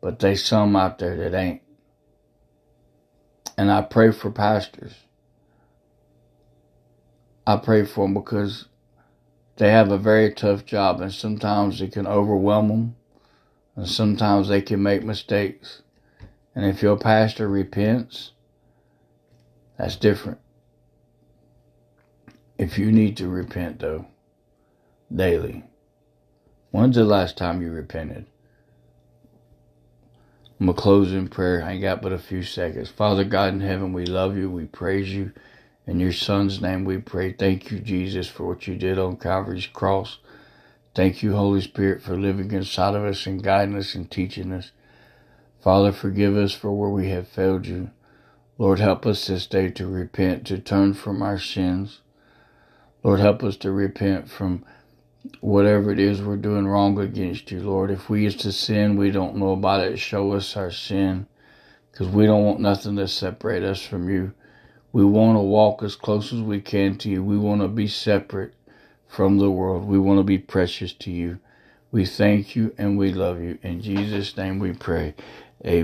but 0.00 0.20
there's 0.20 0.44
some 0.44 0.76
out 0.76 0.98
there 1.00 1.16
that 1.16 1.36
ain't. 1.36 1.62
And 3.56 3.70
I 3.70 3.82
pray 3.82 4.10
for 4.12 4.30
pastors. 4.30 4.94
I 7.46 7.56
pray 7.56 7.84
for 7.84 8.04
them 8.04 8.14
because 8.14 8.66
they 9.56 9.70
have 9.70 9.90
a 9.90 9.98
very 9.98 10.32
tough 10.32 10.64
job 10.64 11.00
and 11.00 11.12
sometimes 11.12 11.80
it 11.82 11.92
can 11.92 12.06
overwhelm 12.06 12.68
them 12.68 12.96
and 13.76 13.88
sometimes 13.88 14.48
they 14.48 14.62
can 14.62 14.82
make 14.82 15.02
mistakes. 15.02 15.82
And 16.54 16.64
if 16.64 16.82
your 16.82 16.96
pastor 16.96 17.48
repents, 17.48 18.32
that's 19.78 19.96
different. 19.96 20.38
If 22.58 22.78
you 22.78 22.92
need 22.92 23.16
to 23.16 23.28
repent, 23.28 23.78
though, 23.78 24.06
daily, 25.14 25.64
when's 26.70 26.96
the 26.96 27.04
last 27.04 27.38
time 27.38 27.62
you 27.62 27.70
repented? 27.70 28.26
I'm 30.60 30.66
going 30.66 30.76
to 30.76 30.82
close 30.82 31.12
in 31.12 31.28
prayer. 31.28 31.64
I 31.64 31.72
ain't 31.72 31.80
got 31.80 32.02
but 32.02 32.12
a 32.12 32.18
few 32.18 32.42
seconds. 32.42 32.90
Father 32.90 33.24
God 33.24 33.54
in 33.54 33.60
heaven, 33.62 33.94
we 33.94 34.04
love 34.04 34.36
you. 34.36 34.50
We 34.50 34.66
praise 34.66 35.08
you. 35.08 35.32
In 35.86 35.98
your 35.98 36.12
son's 36.12 36.60
name 36.60 36.84
we 36.84 36.98
pray. 36.98 37.32
Thank 37.32 37.70
you, 37.70 37.78
Jesus, 37.78 38.28
for 38.28 38.46
what 38.46 38.66
you 38.66 38.76
did 38.76 38.98
on 38.98 39.16
Calvary's 39.16 39.66
cross. 39.66 40.18
Thank 40.94 41.22
you, 41.22 41.34
Holy 41.34 41.62
Spirit, 41.62 42.02
for 42.02 42.14
living 42.14 42.52
inside 42.52 42.94
of 42.94 43.04
us 43.04 43.26
and 43.26 43.42
guiding 43.42 43.74
us 43.74 43.94
and 43.94 44.10
teaching 44.10 44.52
us. 44.52 44.72
Father, 45.62 45.92
forgive 45.92 46.36
us 46.36 46.52
for 46.52 46.72
where 46.72 46.90
we 46.90 47.08
have 47.08 47.26
failed 47.26 47.66
you. 47.66 47.90
Lord, 48.58 48.80
help 48.80 49.06
us 49.06 49.26
this 49.26 49.46
day 49.46 49.70
to 49.70 49.86
repent, 49.86 50.46
to 50.48 50.58
turn 50.58 50.92
from 50.92 51.22
our 51.22 51.38
sins. 51.38 52.00
Lord, 53.02 53.20
help 53.20 53.42
us 53.42 53.56
to 53.58 53.72
repent 53.72 54.30
from 54.30 54.64
whatever 55.40 55.90
it 55.90 55.98
is 55.98 56.22
we're 56.22 56.36
doing 56.36 56.66
wrong 56.66 56.98
against 56.98 57.50
you, 57.50 57.60
Lord. 57.60 57.90
If 57.90 58.08
we 58.08 58.22
used 58.24 58.40
to 58.40 58.52
sin, 58.52 58.96
we 58.96 59.10
don't 59.10 59.36
know 59.36 59.52
about 59.52 59.80
it. 59.80 59.98
Show 59.98 60.32
us 60.32 60.56
our 60.56 60.70
sin 60.70 61.26
because 61.92 62.08
we 62.08 62.26
don't 62.26 62.44
want 62.44 62.60
nothing 62.60 62.96
to 62.96 63.08
separate 63.08 63.62
us 63.62 63.82
from 63.82 64.08
you. 64.08 64.32
We 64.92 65.04
want 65.04 65.36
to 65.36 65.42
walk 65.42 65.82
as 65.82 65.96
close 65.96 66.32
as 66.32 66.40
we 66.40 66.60
can 66.60 66.98
to 66.98 67.10
you. 67.10 67.22
We 67.22 67.38
want 67.38 67.60
to 67.62 67.68
be 67.68 67.86
separate 67.86 68.54
from 69.06 69.38
the 69.38 69.50
world. 69.50 69.86
We 69.86 69.98
want 69.98 70.18
to 70.18 70.24
be 70.24 70.38
precious 70.38 70.92
to 70.94 71.10
you. 71.10 71.38
We 71.92 72.06
thank 72.06 72.56
you 72.56 72.74
and 72.78 72.98
we 72.98 73.12
love 73.12 73.40
you. 73.40 73.58
In 73.62 73.82
Jesus' 73.82 74.36
name 74.36 74.58
we 74.58 74.72
pray. 74.72 75.14